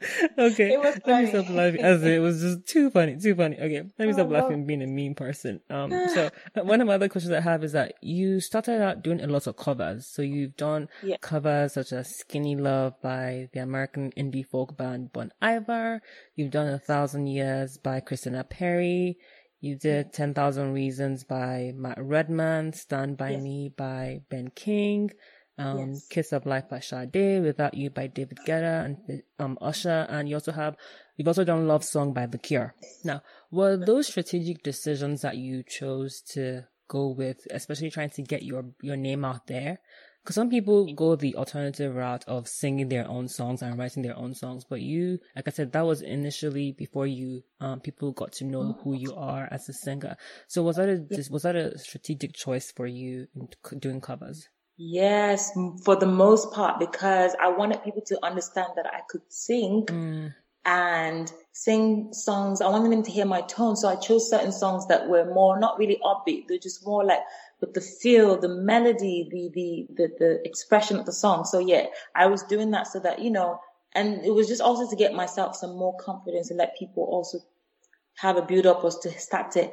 [0.38, 0.72] okay.
[0.74, 1.80] It was Let me stop laughing.
[1.80, 3.56] As it was just too funny, too funny.
[3.56, 4.38] Okay, let me stop Oh, no.
[4.38, 5.60] laughing being a mean person.
[5.70, 9.02] Um, so uh, one of my other questions I have is that you started out
[9.02, 10.06] doing a lot of covers.
[10.06, 11.16] So you've done Yeah.
[11.20, 16.00] covers such as "Skinny Love" by the American indie folk band Bon Iver.
[16.36, 19.18] You've done "A Thousand Years" by Christina Perri.
[19.60, 23.42] You did 10,000 Reasons by Matt Redman, Stand By Yes.
[23.42, 25.10] Me by Ben King,
[25.58, 26.06] um, Yes.
[26.08, 30.36] Kiss of Life by Sade, Without You by David Guetta and um, Usher, and you
[30.36, 30.76] also have,
[31.16, 32.74] you've also done Love Song by The Cure.
[33.04, 38.42] Now, were those strategic decisions that you chose to go with, especially trying to get
[38.42, 39.80] your, your name out there?
[40.22, 44.16] Because some people go the alternative route of singing their own songs and writing their
[44.16, 48.32] own songs, but you, like I said, that was initially before you, um, people got
[48.32, 50.16] to know who you are as a singer.
[50.46, 53.48] So was that a, was that a strategic choice for you in
[53.78, 54.48] doing covers?
[54.80, 55.52] Yes,
[55.84, 60.34] for the most part, because I wanted people to understand that I could sing Mm.
[60.64, 62.60] and sing songs.
[62.60, 63.74] I wanted them to hear my tone.
[63.74, 66.46] So I chose certain songs that were more, not really upbeat.
[66.46, 67.20] They're just more like
[67.60, 71.44] with the feel, the melody, the, the, the, the expression of the song.
[71.44, 73.60] So yeah, I was doing that so that, you know,
[73.94, 77.38] and it was just also to get myself some more confidence and let people also
[78.14, 79.70] have a build up or to start to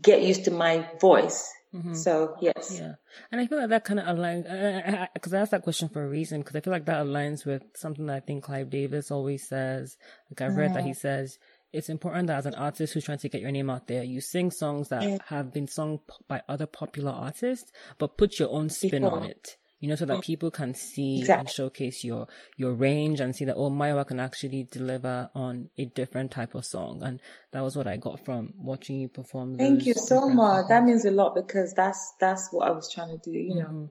[0.00, 1.52] get used to my voice.
[1.78, 1.94] Mm-hmm.
[1.94, 2.76] So yes.
[2.78, 2.94] Yeah.
[3.30, 6.08] And I feel like that kind of aligns, because I, asked that question for a
[6.08, 9.48] reason, because I feel like that aligns with something that I think Clive Davis always
[9.48, 9.96] says.
[10.30, 10.98] Like I've read that he mm-hmm.
[10.98, 11.38] says,
[11.72, 14.20] it's important that as an artist who's trying to get your name out there, you
[14.20, 19.04] sing songs that have been sung by other popular artists, but put your own spin
[19.04, 19.56] on it.
[19.80, 22.26] You know, so that people can see and showcase your
[22.56, 26.64] your range and see that oh, Maiwa can actually deliver on a different type of
[26.64, 27.20] song, and
[27.52, 29.56] that was what I got from watching you perform.
[29.56, 30.66] Thank you so much.
[30.68, 33.90] That means a lot because that's that's what I was trying to do, you know,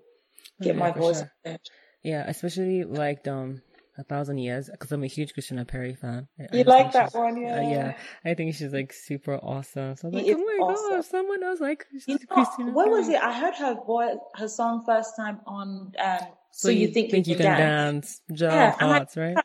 [0.62, 1.58] get Yeah, my voice sure.
[2.04, 3.62] Yeah, especially like um
[3.98, 6.28] a thousand years because I'm a huge Christina Perri fan.
[6.40, 7.62] I- I You just like that one, uh, yeah.
[7.62, 7.94] yeah,
[8.24, 9.96] I think she's like super awesome.
[9.96, 10.98] So I'm like, oh my awesome.
[10.98, 12.72] gosh, someone else like You know, Christina.
[12.72, 13.22] what was it?
[13.22, 15.94] I heard her voice, her song first time on.
[16.00, 16.20] Um,
[16.52, 18.22] so, you, think, you can, dance?
[18.30, 18.42] dance?
[18.42, 19.38] Yeah, I- Hearts, right?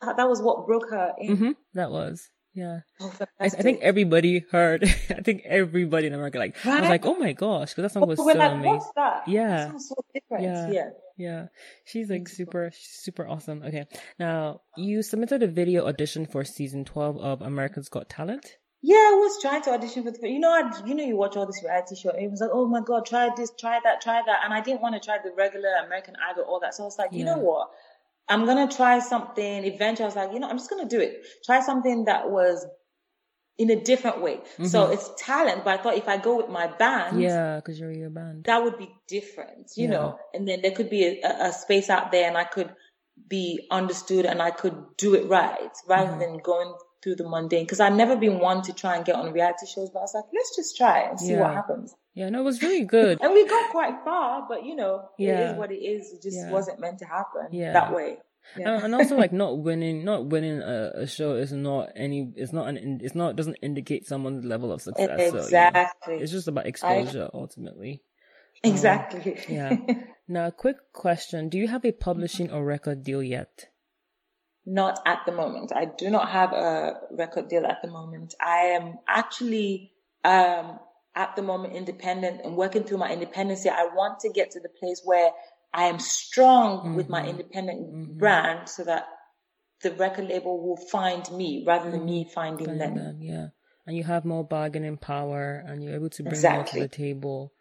[0.00, 1.36] That was what broke her in.
[1.36, 2.30] hmm That was.
[2.54, 4.84] Yeah, Oh, I, I think everybody heard.
[5.10, 6.64] I think everybody in America like.
[6.64, 8.70] I was like, oh my gosh, because that song oh, was We're so amazing.
[8.70, 9.26] what's that?
[9.26, 9.72] Yeah.
[9.72, 10.44] That so different.
[10.44, 10.70] Yeah.
[10.70, 10.90] Yeah.
[11.16, 11.46] Yeah,
[11.84, 13.62] she's like super, super awesome.
[13.62, 13.86] Okay,
[14.18, 18.56] now you submitted a video audition for season twelve of America's Got Talent.
[18.82, 21.36] Yeah, I was trying to audition for the, you know, I, you know, you watch
[21.36, 24.02] all this reality show, and it was like, oh my god, try this, try that,
[24.02, 26.74] try that, and I didn't want to try the regular American Idol, all that.
[26.74, 27.70] So I was like, you know what,
[28.28, 29.64] I'm gonna try something.
[29.64, 31.26] Eventually, I was like, you know, I'm just gonna do it.
[31.44, 32.66] Try something that was
[33.56, 34.40] in a different way.
[34.64, 37.20] So it's talent, but I thought if I go with my band, Mm-hmm.
[37.20, 38.44] Yeah, because you're your band.
[38.44, 39.90] that would be different, you Yeah.
[39.94, 42.74] know, and then there could be a, a- space out there and I could
[43.28, 46.18] be understood and I could do it right rather Mm-hmm.
[46.20, 47.66] than going through the mundane.
[47.66, 50.14] Cause I've never been one to try and get on reality shows, but I was
[50.14, 51.42] like, let's just try and see Yeah.
[51.42, 51.94] what happens.
[52.14, 53.18] Yeah, no, it was really good.
[53.20, 55.52] And we got quite far, but you know, it Yeah.
[55.52, 56.12] is what it is.
[56.12, 56.50] It just Yeah.
[56.50, 57.72] wasn't meant to happen Yeah.
[57.72, 58.18] that way.
[58.58, 58.84] Yeah.
[58.84, 62.68] and, also like not winning, not winning a, a show is not any, it's not
[62.68, 65.08] an, it's not doesn't indicate someone's level of success.
[65.18, 66.14] So, you know, exactly.
[66.18, 68.02] it's just about exposure ultimately.
[68.62, 69.38] exactly.
[69.48, 69.76] Yeah.
[70.26, 73.66] Now, a quick question: Do you have a publishing or record deal yet?
[74.64, 75.70] Not at the moment.
[75.76, 78.34] I do not have a record deal at the moment.
[78.40, 79.92] I am actually
[80.24, 80.78] um,
[81.14, 83.68] at the moment independent and working through my independency.
[83.68, 85.30] I want to get to the place where
[85.72, 89.06] I am strong with my independent brand so that
[89.82, 92.94] the record label will find me rather than me finding And them.
[92.96, 93.48] then, yeah,
[93.86, 96.80] and you have more bargaining power, and you're able to bring Exactly.
[96.80, 97.52] more to the table.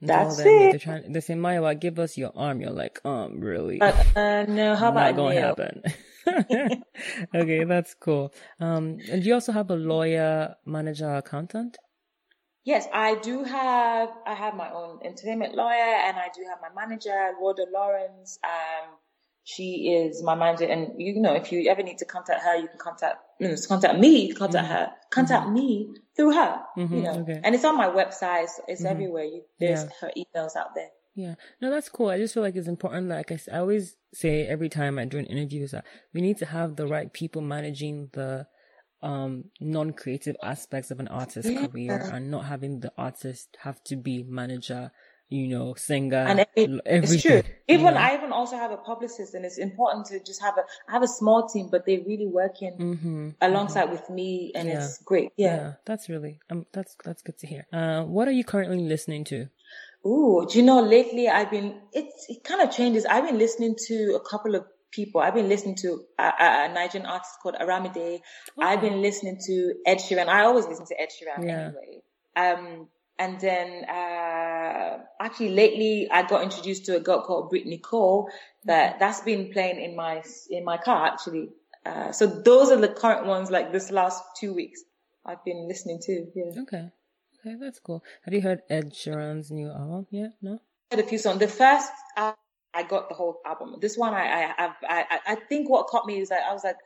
[0.00, 0.70] And That's them it.
[0.72, 1.12] They're trying.
[1.12, 3.78] They say, "Maya, give us your arm." You're like, um, really?
[3.78, 6.84] But uh, no, how Not about going to happen.
[7.34, 8.34] okay, that's cool.
[8.60, 11.78] Um, and you also have a lawyer, manager, accountant?
[12.66, 14.08] Yes, I do have.
[14.26, 18.40] I have my own entertainment lawyer, and I do have my manager, Rhoda Lawrence.
[18.42, 18.90] Um,
[19.44, 22.66] she is my manager, and you know, if you ever need to contact her, you
[22.66, 26.60] can contact you know, contact me, contact her, contact me through her.
[26.76, 27.40] Mhm, You know, okay.
[27.44, 28.48] and it's on my website.
[28.48, 29.22] So it's everywhere.
[29.24, 29.90] You, there's Yeah.
[30.00, 30.90] her emails out there.
[31.14, 32.08] Yeah, no, that's cool.
[32.08, 33.08] I just feel like it's important.
[33.08, 36.38] Like I, I always say every time I do an interview, is that we need
[36.38, 38.48] to have the right people managing the
[39.10, 41.66] um non-creative aspects of an artist's Yeah.
[41.66, 44.90] career, and not having the artist have to be manager,
[45.28, 47.42] you know, singer, And every, l- it's true.
[47.68, 48.06] Even Yeah.
[48.06, 50.64] I even also have a publicist, and it's important to just have a.
[50.88, 53.34] I have a small team, but they're really working Mhm.
[53.40, 54.76] alongside with me, and Yeah.
[54.84, 55.30] it's great.
[55.36, 55.74] Yeah.
[55.88, 57.62] That's really um, that's that's good to hear.
[57.72, 59.38] Uh, what are you currently listening to?
[60.06, 63.04] Ooh, do you know, lately I've been, it's, it kind of changes.
[63.04, 65.20] I've been listening to a couple of people.
[65.20, 68.20] I've been listening to a, a, a Nigerian artist called Aramide.
[68.58, 70.28] I've been listening to Ed Sheeran.
[70.28, 71.60] I always listen to Ed Sheeran Yeah.
[71.68, 72.02] anyway.
[72.36, 78.28] Um, and then, uh, actually lately I got introduced to a girl called Brittany Cole
[78.64, 81.48] that that's been playing in my, in my car actually.
[81.84, 84.82] Uh, so those are the current ones like this last two weeks
[85.24, 86.26] I've been listening to.
[86.34, 86.62] Yeah.
[86.62, 86.90] Okay,
[87.40, 88.02] okay, that's cool.
[88.24, 90.32] Have you heard Ed Sheeran's new album yet?
[90.42, 90.60] No.
[90.90, 91.38] had a few songs.
[91.38, 91.90] The first,
[92.76, 93.74] I, I got the whole album.
[93.80, 96.64] This one, I, I, I, I, I think what caught me is that I was
[96.64, 96.76] like,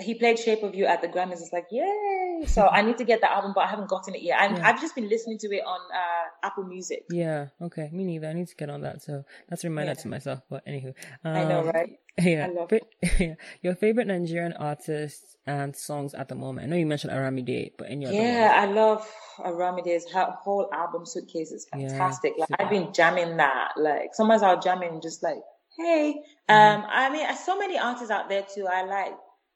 [0.00, 1.40] he played Shape of You at the Grammys.
[1.42, 2.44] It's like, yay!
[2.46, 4.38] So I need to get the album, but I haven't gotten it yet.
[4.40, 4.68] And Yeah.
[4.68, 7.04] I've just been listening to it on uh, Apple Music.
[7.10, 7.48] Yeah.
[7.60, 7.90] Okay.
[7.92, 8.28] Me neither.
[8.28, 9.02] I need to get on that.
[9.02, 10.02] So that's a reminder Yeah.
[10.02, 10.40] to myself.
[10.48, 10.94] But anywho,
[11.24, 11.98] I know, um, right?
[12.20, 12.46] Yeah.
[12.46, 12.80] I love Fa-
[13.24, 13.34] yeah.
[13.62, 16.66] Your favorite Nigerian artists and songs at the moment.
[16.66, 18.52] I know you mentioned Aramide, but any other Yeah?
[18.54, 19.06] I love
[19.38, 22.34] Aramide's her whole album Suitcase is Yeah, fantastic.
[22.38, 22.62] like super.
[22.62, 23.72] I've been jamming that.
[23.76, 25.38] Like sometimes I'll jam in just like,
[25.78, 26.14] hey.
[26.48, 26.80] Mm-hmm.
[26.82, 28.66] Um, I mean, there's so many artists out there too.
[28.66, 29.12] I like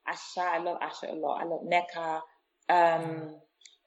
[0.09, 0.41] Asa.
[0.41, 1.43] I love Asa a lot.
[1.43, 2.21] I love Nneka.
[2.69, 3.35] Um,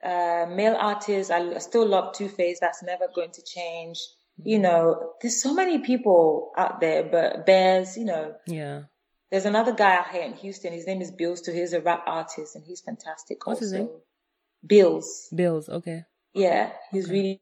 [0.04, 1.32] uh, male artists.
[1.32, 2.60] I still love Two Face.
[2.60, 4.00] That's never going to change.
[4.44, 8.84] You know, there's so many people out there, but Bears, you know, Yeah.
[9.32, 10.74] there's another guy out here in Houston.
[10.74, 11.52] His name is Bills too.
[11.54, 13.46] He's a rap artist and he's fantastic.
[13.48, 13.90] What's his name?
[14.66, 15.30] Bills.
[15.34, 15.70] Bills.
[15.70, 16.06] Okay.
[16.34, 17.14] Yeah, he's Okay.
[17.14, 17.42] really,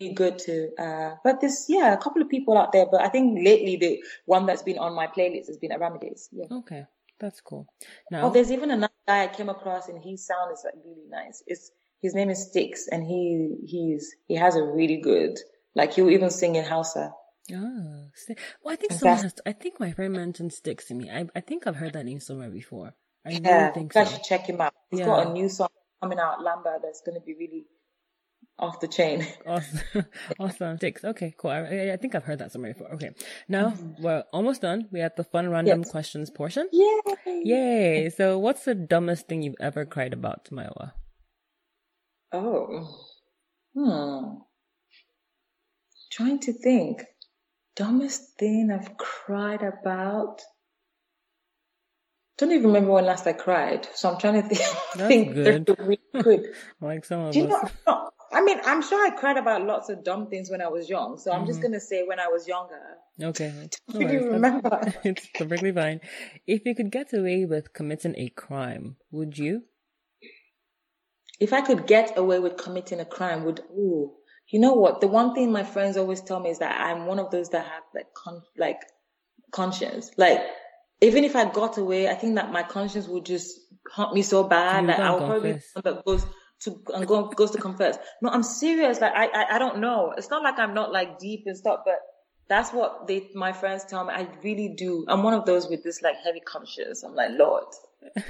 [0.00, 0.72] really good too.
[0.78, 2.86] Uh, but there's yeah, a couple of people out there.
[2.86, 6.28] But I think lately the one that's been on my playlist has been Aramides.
[6.32, 6.46] Yeah.
[6.50, 6.84] Okay.
[7.18, 7.66] That's cool.
[8.12, 11.42] Oh, there's even another guy I came across, and his sound is like really nice.
[11.46, 11.70] It's
[12.02, 15.38] his name is Sticks, and he he's he has a really good
[15.76, 17.12] like he'll even sing in Hausa.
[17.54, 18.08] oh,
[18.64, 21.10] well, I think someone has, I think my friend mentioned Sticks to me.
[21.10, 22.94] I, I think I've heard that name somewhere before.
[23.24, 24.04] I Yeah, think you so.
[24.04, 24.72] guys should check him out.
[24.90, 25.06] He's Yeah.
[25.06, 25.68] got a new song
[26.02, 27.66] coming out, Lamba, that's going to be really
[28.58, 29.24] off the chain.
[29.46, 30.06] Awesome.
[30.40, 30.78] awesome.
[30.78, 31.04] Six.
[31.04, 31.50] Okay, cool.
[31.50, 32.92] I, I- I think I've heard that somewhere before.
[32.94, 33.10] Okay.
[33.48, 34.88] Now we're almost done.
[34.90, 35.90] We have the fun random Yes.
[35.90, 36.68] questions portion.
[36.72, 37.42] Yay!
[37.44, 38.10] Yay.
[38.10, 40.92] So what's the dumbest thing you've ever cried about, Maiwa?
[42.32, 42.88] Oh,
[43.74, 44.40] hmm.
[46.16, 47.04] Trying to think.
[47.76, 50.40] Dumbest thing I've cried about.
[52.38, 54.60] Don't even remember when last I cried, so I'm trying to think.
[54.94, 55.76] That's think good.
[55.78, 56.42] really quick.
[56.80, 57.70] Like some of Do you us.
[57.86, 58.10] know?
[58.32, 61.16] I mean, I'm sure I cried about lots of dumb things when I was young,
[61.18, 61.68] so I'm just Mm-hmm.
[61.68, 62.80] gonna say when I was younger.
[63.22, 63.52] Okay.
[63.92, 64.06] Do you.
[64.06, 64.94] That's- remember?
[65.04, 66.00] it's perfectly fine.
[66.46, 69.62] If you could get away with committing a crime, would you?
[71.38, 74.12] if I could get away with committing a crime, would ooh,
[74.48, 75.00] you know what?
[75.00, 77.64] The one thing my friends always tell me is that I'm one of those that
[77.64, 78.80] have like con- like
[79.50, 80.10] conscience.
[80.16, 80.40] Like
[81.00, 83.58] even if I got away, I think that my conscience would just
[83.90, 85.72] haunt me so bad You that I'll probably be confess.
[85.74, 86.26] the that goes
[86.60, 87.98] to and go, goes to confess.
[88.22, 89.00] No, I'm serious.
[89.00, 90.14] Like I, I I don't know.
[90.16, 91.96] It's not like I'm not like deep and stuff, but
[92.48, 94.12] that's what they my friends tell me.
[94.14, 95.04] I really do.
[95.08, 97.02] I'm one of those with this like heavy conscience.
[97.02, 97.64] I'm like Lord.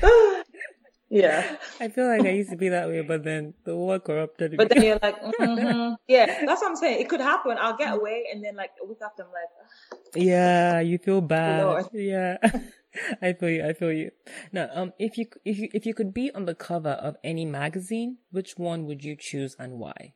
[1.11, 1.57] yeah.
[1.81, 4.57] I feel like I used to be that way, but then the world corrupted me.
[4.57, 7.01] But then you're like, hmm yeah, that's what I'm saying.
[7.01, 7.57] It could happen.
[7.59, 11.65] I'll get away, and then like a week after, I'm like, Yeah, you feel bad.
[11.65, 11.87] Lord.
[11.93, 12.39] Yeah.
[13.21, 13.65] I feel you.
[13.65, 14.11] I feel you.
[14.53, 17.45] Now, um, if you if you if you could be on the cover of any
[17.45, 20.15] magazine, which one would you choose and why?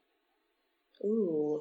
[1.05, 1.61] ooh,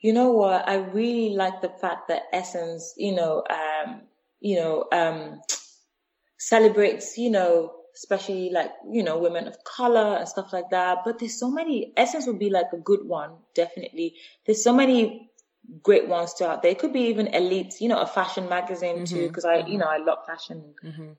[0.00, 0.68] you know what?
[0.68, 4.02] I really like the fact that Essence, you know, um,
[4.40, 5.40] you know, um,
[6.38, 10.98] celebrates, you know, especially like you know women of color and stuff like that.
[11.04, 11.92] But there's so many.
[11.96, 14.14] Essence would be like a good one, definitely.
[14.46, 15.30] There's so many
[15.82, 16.72] great ones to out there.
[16.72, 19.86] It could be even Elite, you know, a fashion magazine too, because I, you know,
[19.86, 20.74] I love fashion.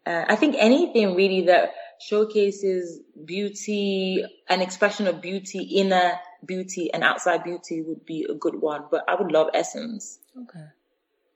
[0.06, 7.04] Uh, I think anything really that showcases beauty, an expression of beauty, inner beauty and
[7.04, 8.84] outside beauty would be a good one.
[8.92, 10.20] But I would love Essence.
[10.38, 10.66] Okay.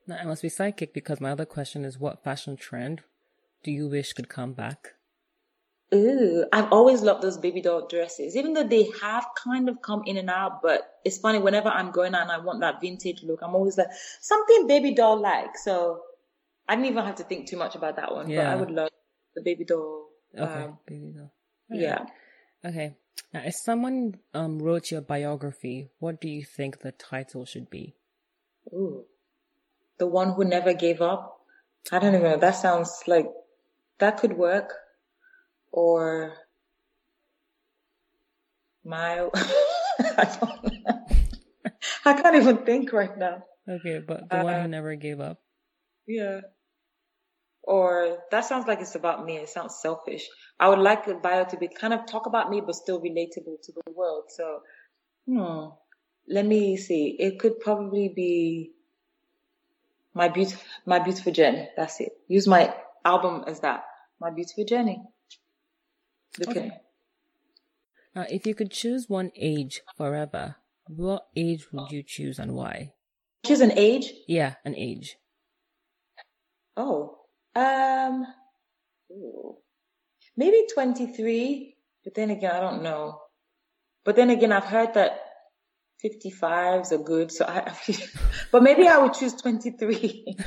[0.05, 3.03] Now I must be psychic because my other question is, what fashion trend
[3.63, 4.95] do you wish could come back?
[5.93, 10.03] Ooh, I've always loved those baby doll dresses, even though they have kind of come
[10.05, 10.61] in and out.
[10.61, 13.77] But it's funny whenever I'm going out and I want that vintage look, I'm always
[13.77, 13.87] like
[14.19, 15.57] something baby doll like.
[15.57, 16.01] So
[16.67, 18.25] I didn't even have to think too much about that one.
[18.25, 18.51] But Yeah.
[18.51, 18.89] I would love
[19.35, 20.09] the baby doll.
[20.37, 21.31] Okay, Um, baby doll.
[21.69, 22.05] yeah.
[22.65, 22.95] Okay.
[23.33, 27.95] Now, if someone um wrote your biography, what do you think the title should be?
[28.73, 29.05] Ooh,
[29.99, 31.39] the one who never gave up.
[31.93, 32.37] I don't even know.
[32.37, 33.31] That sounds like
[33.99, 34.73] that could work.
[35.71, 36.33] Or
[38.83, 39.29] my,
[39.99, 41.05] I, don't know.
[42.05, 43.43] I can't even think right now.
[43.67, 45.41] Okay, but the one Uh, who never gave up.
[46.07, 46.41] Yeah.
[47.63, 49.35] Or that sounds like it's about me.
[49.37, 50.29] It sounds selfish.
[50.57, 53.61] I would like the bio to be kind of talk about me, but still relatable
[53.63, 54.25] to the world.
[54.29, 54.61] So,
[55.27, 55.67] hmm.
[56.29, 57.15] Let me see.
[57.19, 58.71] It could probably be
[60.13, 61.69] my beautiful, my beautiful journey.
[61.77, 62.11] That's it.
[62.27, 62.73] Use my
[63.05, 63.85] album as that.
[64.19, 65.01] My beautiful journey.
[66.45, 66.71] Okay.
[68.15, 70.55] Now, if you could choose one age forever,
[70.87, 72.93] what age would you choose and why?
[73.45, 74.11] Choose an age.
[74.27, 75.17] Yeah, an age.
[76.75, 77.19] Oh,
[77.55, 78.25] um,
[79.11, 79.57] ooh.
[80.35, 83.21] maybe 23, but then again, I don't know.
[84.05, 85.19] But then again, I've heard that
[86.03, 87.75] 55s are good, so I,
[88.51, 90.37] but maybe I would choose 23.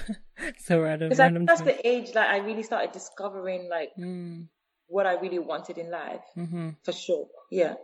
[0.59, 1.11] So random.
[1.11, 4.49] Because I random think that's the age that I really started discovering like Mm,
[4.91, 6.71] what I really wanted in life, mm-hmm.
[6.83, 7.27] for sure.
[7.51, 7.75] Yeah.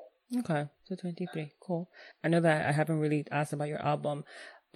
[0.40, 1.52] Okay, so 23.
[1.60, 1.88] Cool.
[2.22, 4.24] I know that I haven't really asked about your album,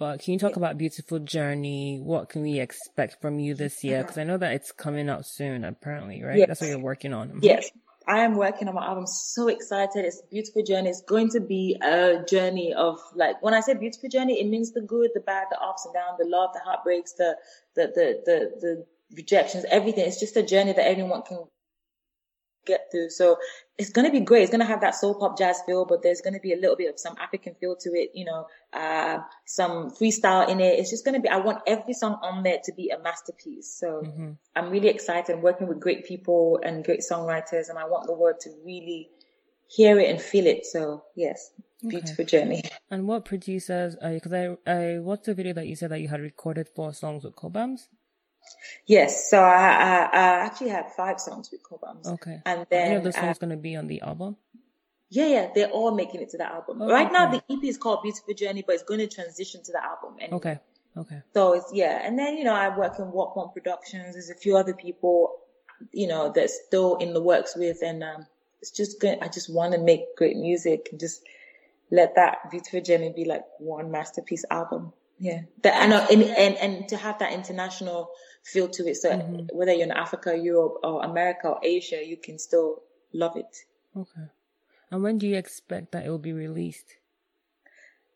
[0.01, 1.99] But can you talk about Beautiful Journey?
[2.01, 4.01] What can we expect from you this year?
[4.01, 6.39] Because I know that it's coming out soon, apparently, right?
[6.39, 6.47] Yes.
[6.47, 7.37] That's what you're working on.
[7.43, 7.69] Yes.
[8.07, 9.05] I am working on my album.
[9.05, 10.05] So excited.
[10.05, 10.89] It's a beautiful journey.
[10.89, 14.71] It's going to be a journey of like, when I say beautiful journey, it means
[14.71, 17.37] the good, the bad, the ups and downs, the love, the heartbreaks, the,
[17.75, 20.07] the, the, the, the rejections, everything.
[20.07, 21.45] It's just a journey that everyone can
[22.65, 23.09] get through.
[23.09, 23.37] So
[23.77, 24.43] it's going to be great.
[24.43, 26.57] It's going to have that soul pop jazz feel, but there's going to be a
[26.57, 30.79] little bit of some African feel to it, you know, uh, some freestyle in it.
[30.79, 33.73] It's just going to be, I want every song on there to be a masterpiece.
[33.73, 34.31] So Mm-hmm.
[34.55, 35.35] I'm really excited.
[35.35, 39.09] I'm working with great people and great songwriters and I want the world to really
[39.67, 40.65] hear it and feel it.
[40.65, 41.51] So yes,
[41.87, 42.63] beautiful journey.
[42.89, 43.95] And what producers?
[44.01, 47.23] Because I I watched the video that you said that you had recorded four songs
[47.23, 47.87] with Cobhams.
[48.85, 49.29] Yes.
[49.29, 52.05] So I, I, I actually had five songs with Cobhams.
[52.05, 52.41] Okay.
[52.45, 54.37] And Any then, of those uh, songs going to be on the album?
[55.11, 56.81] yeah, yeah, they're all making it to the album.
[56.81, 59.73] Oh, right now, the EP is called Beautiful Journey, but it's going to transition to
[59.73, 60.15] the album.
[60.19, 60.37] Anyway.
[60.37, 60.59] Okay.
[60.97, 61.21] Okay.
[61.33, 64.13] So it's yeah, and then you know I work in Walk One Productions.
[64.13, 65.35] There's a few other people,
[65.91, 68.25] you know, that's still in the works with, and um,
[68.61, 69.17] it's just good.
[69.21, 71.23] I just want to make great music and just
[71.91, 74.93] let that beautiful journey be like one masterpiece album.
[75.19, 78.11] Yeah, that and and and, and to have that international
[78.43, 78.95] feel to it.
[78.95, 79.55] So mm-hmm.
[79.55, 82.81] whether you're in Africa, Europe, or America or Asia, you can still
[83.13, 83.57] love it.
[83.95, 84.27] Okay.
[84.89, 86.95] And when do you expect that it will be released?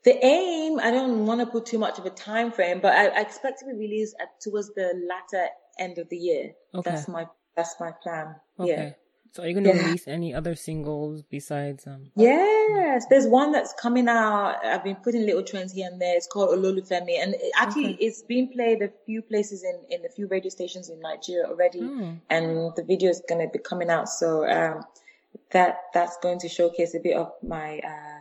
[0.03, 3.07] The aim, I don't want to put too much of a time frame, but I,
[3.07, 5.47] I expect to be released at, towards the latter
[5.79, 6.53] end of the year.
[6.75, 6.91] Okay.
[6.91, 8.35] That's my that's my plan.
[8.59, 8.69] Okay.
[8.69, 8.91] Yeah.
[9.35, 9.83] So are you going to Yeah.
[9.83, 12.09] release any other singles besides um?
[12.15, 14.63] Yes, there's one that's coming out.
[14.63, 16.15] I've been putting little trends here and there.
[16.15, 18.05] It's called Ololufemi, and it, actually, Okay.
[18.05, 21.81] it's been played a few places in in a few radio stations in Nigeria already,
[21.81, 22.13] Hmm.
[22.29, 24.07] and the video is going to be coming out.
[24.07, 24.85] So um,
[25.51, 28.14] that that's going to showcase a bit of my uh,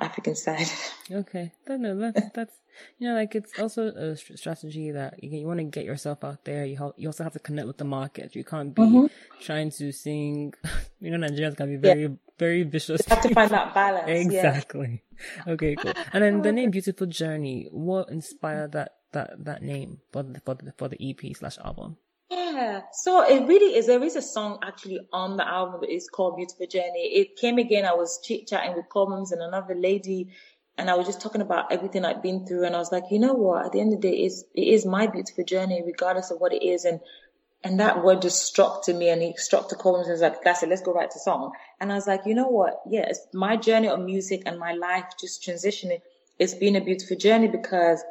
[0.00, 0.66] African side.
[1.10, 1.50] Okay.
[1.66, 2.54] That, no, that's that's
[2.98, 6.44] you know like it's also a strategy that you, you want to get yourself out
[6.44, 6.64] there.
[6.64, 8.36] You help, you also have to connect with the market.
[8.36, 9.06] You can't be Mm-hmm.
[9.42, 10.54] trying to sing.
[11.00, 13.00] You know, Nigerians can be very very vicious.
[13.08, 14.06] You have to find that balance.
[14.06, 14.20] Yeah.
[14.20, 15.02] Exactly.
[15.48, 15.94] Okay, cool.
[16.12, 20.54] And then the name "Beautiful Journey." What inspired that that that name for the for
[20.54, 21.96] the, for the EP slash album?
[22.30, 22.82] Yeah.
[22.92, 23.86] So it really is.
[23.86, 27.10] There is a song actually on the album that is called Beautiful Journey.
[27.14, 27.84] It came again.
[27.84, 30.28] I was chit chatting with Cobhams and another lady
[30.78, 32.64] and I was just talking about everything I'd been through.
[32.64, 33.66] And I was like, you know what?
[33.66, 36.54] At the end of the day, it's, it is my beautiful journey, regardless of what
[36.54, 36.86] it is.
[36.86, 37.00] And,
[37.62, 40.42] and that word just struck to me and he struck to Cobhams and was like,
[40.42, 40.70] that's it.
[40.70, 41.52] Let's go write the song.
[41.80, 42.80] And I was like, you know what?
[42.88, 46.00] Yeah, it's my journey of music and my life just transitioning.
[46.38, 48.02] It's been a beautiful journey because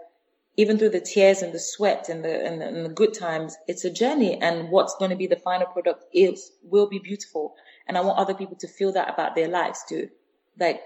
[0.60, 3.56] even through the tears and the sweat and the, and the and the good times,
[3.66, 4.42] it's a journey.
[4.42, 7.56] And what's going to be the final product is will be beautiful.
[7.88, 10.10] And I want other people to feel that about their lives too.
[10.60, 10.82] Like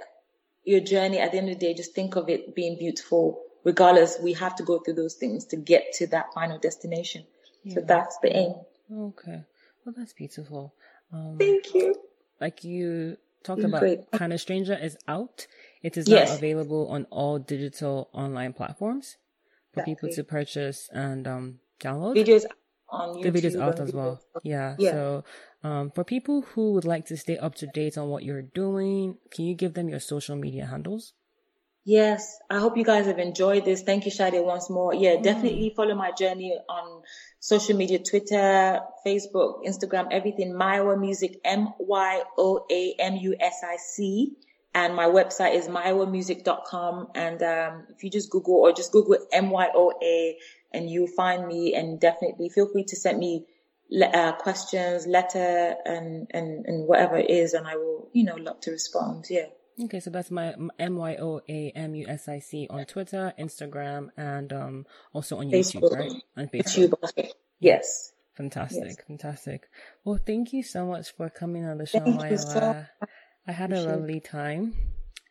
[0.64, 3.42] your journey at the end of the day, just think of it being beautiful.
[3.64, 7.24] Regardless, we have to go through those things to get to that final destination.
[7.74, 8.54] So that's the aim.
[9.10, 9.42] Okay.
[9.84, 10.76] Well, that's beautiful.
[11.12, 11.96] Um, Thank you.
[12.40, 14.12] like you talked about, great.
[14.12, 15.48] Kind of Stranger is out.
[15.82, 16.30] It is Yes.
[16.30, 19.18] now available on all digital online platforms
[19.74, 22.16] for people to purchase and um, download.
[22.16, 22.46] Videos
[22.90, 23.24] on YouTube.
[23.24, 24.22] the video's out as well.
[24.44, 24.76] Yeah.
[24.78, 24.92] Yeah.
[24.92, 25.24] So,
[25.64, 29.18] um, for people who would like to stay up to date on what you're doing,
[29.32, 31.14] can you give them your social media handles?
[31.86, 33.82] Yes, I hope you guys have enjoyed this.
[33.84, 34.94] Thank you, Shadi, once more.
[34.94, 37.02] Yeah, definitely follow my journey on
[37.42, 40.54] social media, Twitter, Facebook, Instagram, everything.
[40.54, 42.38] Myoa Music, M-Y-O-A-M-U-S-I-C.
[44.74, 47.10] And my website is myoamusic.com.
[47.16, 50.38] And, um, if you just Google or just Google M-Y-O-A
[50.72, 53.46] and you'll find me and definitely feel free to send me
[53.92, 57.54] le- uh, questions, letter and, and, and whatever it is.
[57.54, 59.26] And I will, you know, love to respond.
[59.30, 59.46] Yeah.
[59.86, 63.34] Okay, so that's my M Y O A M U S I C on Twitter,
[63.40, 66.12] Instagram, and um also on YouTube, right?
[66.38, 66.94] On Facebook.
[67.02, 67.32] YouTube.
[67.60, 68.12] Yes.
[68.36, 69.70] Fantastic, fantastic.
[70.04, 72.90] Well, thank you so much for coming on the show, Thank you so Myla.
[73.48, 74.74] I had a lovely time.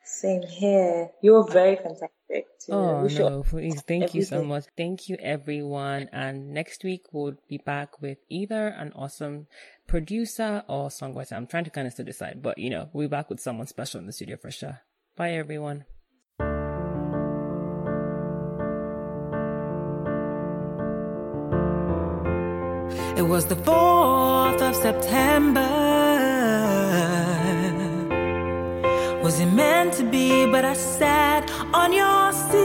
[0.05, 1.09] Same here.
[1.21, 2.45] You're very fantastic.
[2.59, 2.71] Too.
[2.71, 3.81] Oh We should- no, please.
[3.81, 4.49] Thank you so everything.
[4.49, 4.65] much.
[4.77, 6.09] Thank you everyone.
[6.11, 9.47] And next week we'll be back with either an awesome
[9.87, 11.33] producer or songwriter.
[11.33, 13.67] I'm trying to kind of still decide, but you know, we'll be back with someone
[13.67, 14.81] special in the studio for sure.
[15.15, 15.85] Bye everyone.
[23.15, 26.02] It was the 4th of September.
[29.33, 30.45] Was it meant to be?
[30.45, 32.62] But I sat on your seat.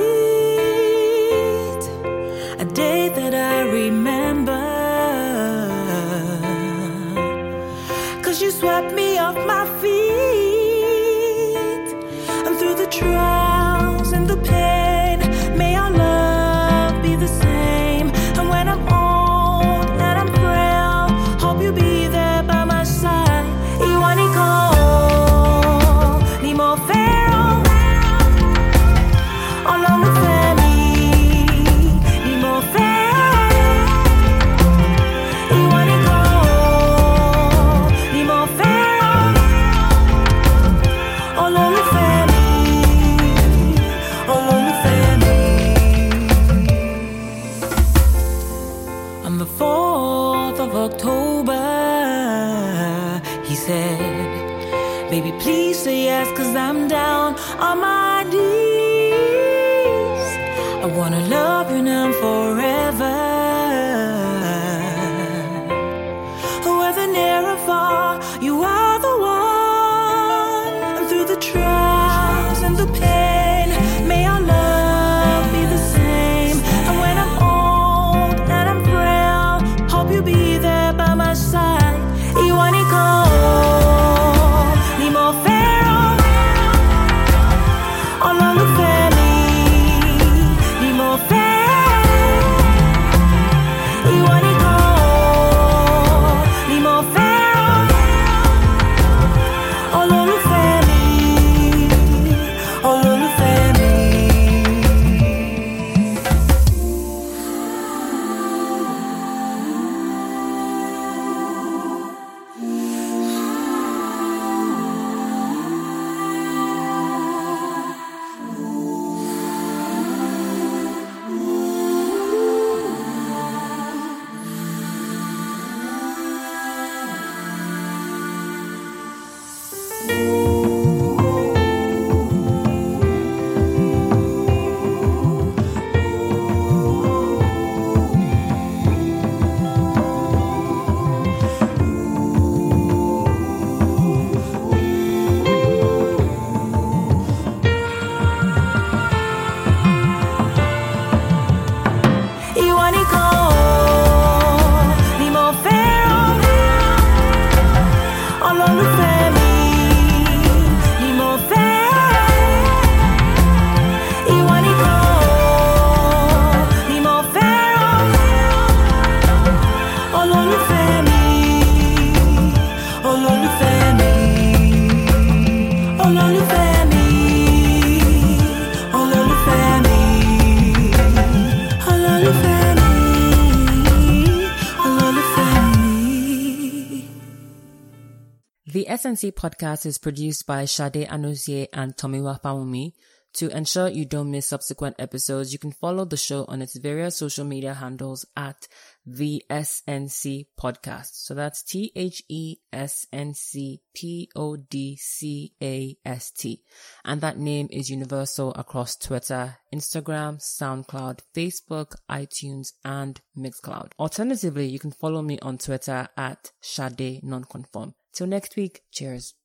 [189.08, 192.92] SNC podcast is produced by Shade Anozie and Tomiwa Pawumi.
[193.36, 197.16] To ensure you don't miss subsequent episodes, you can follow the show on its various
[197.16, 198.68] social media handles at
[199.06, 201.08] the SNC podcast.
[201.12, 206.60] So that's T H E S N C P O D C A S T.
[207.02, 213.92] And that name is universal across Twitter, Instagram, SoundCloud, Facebook, iTunes, and Mixcloud.
[213.98, 217.94] Alternatively, you can follow me on Twitter at Shade Nonconform.
[218.18, 219.37] Till next week, cheers.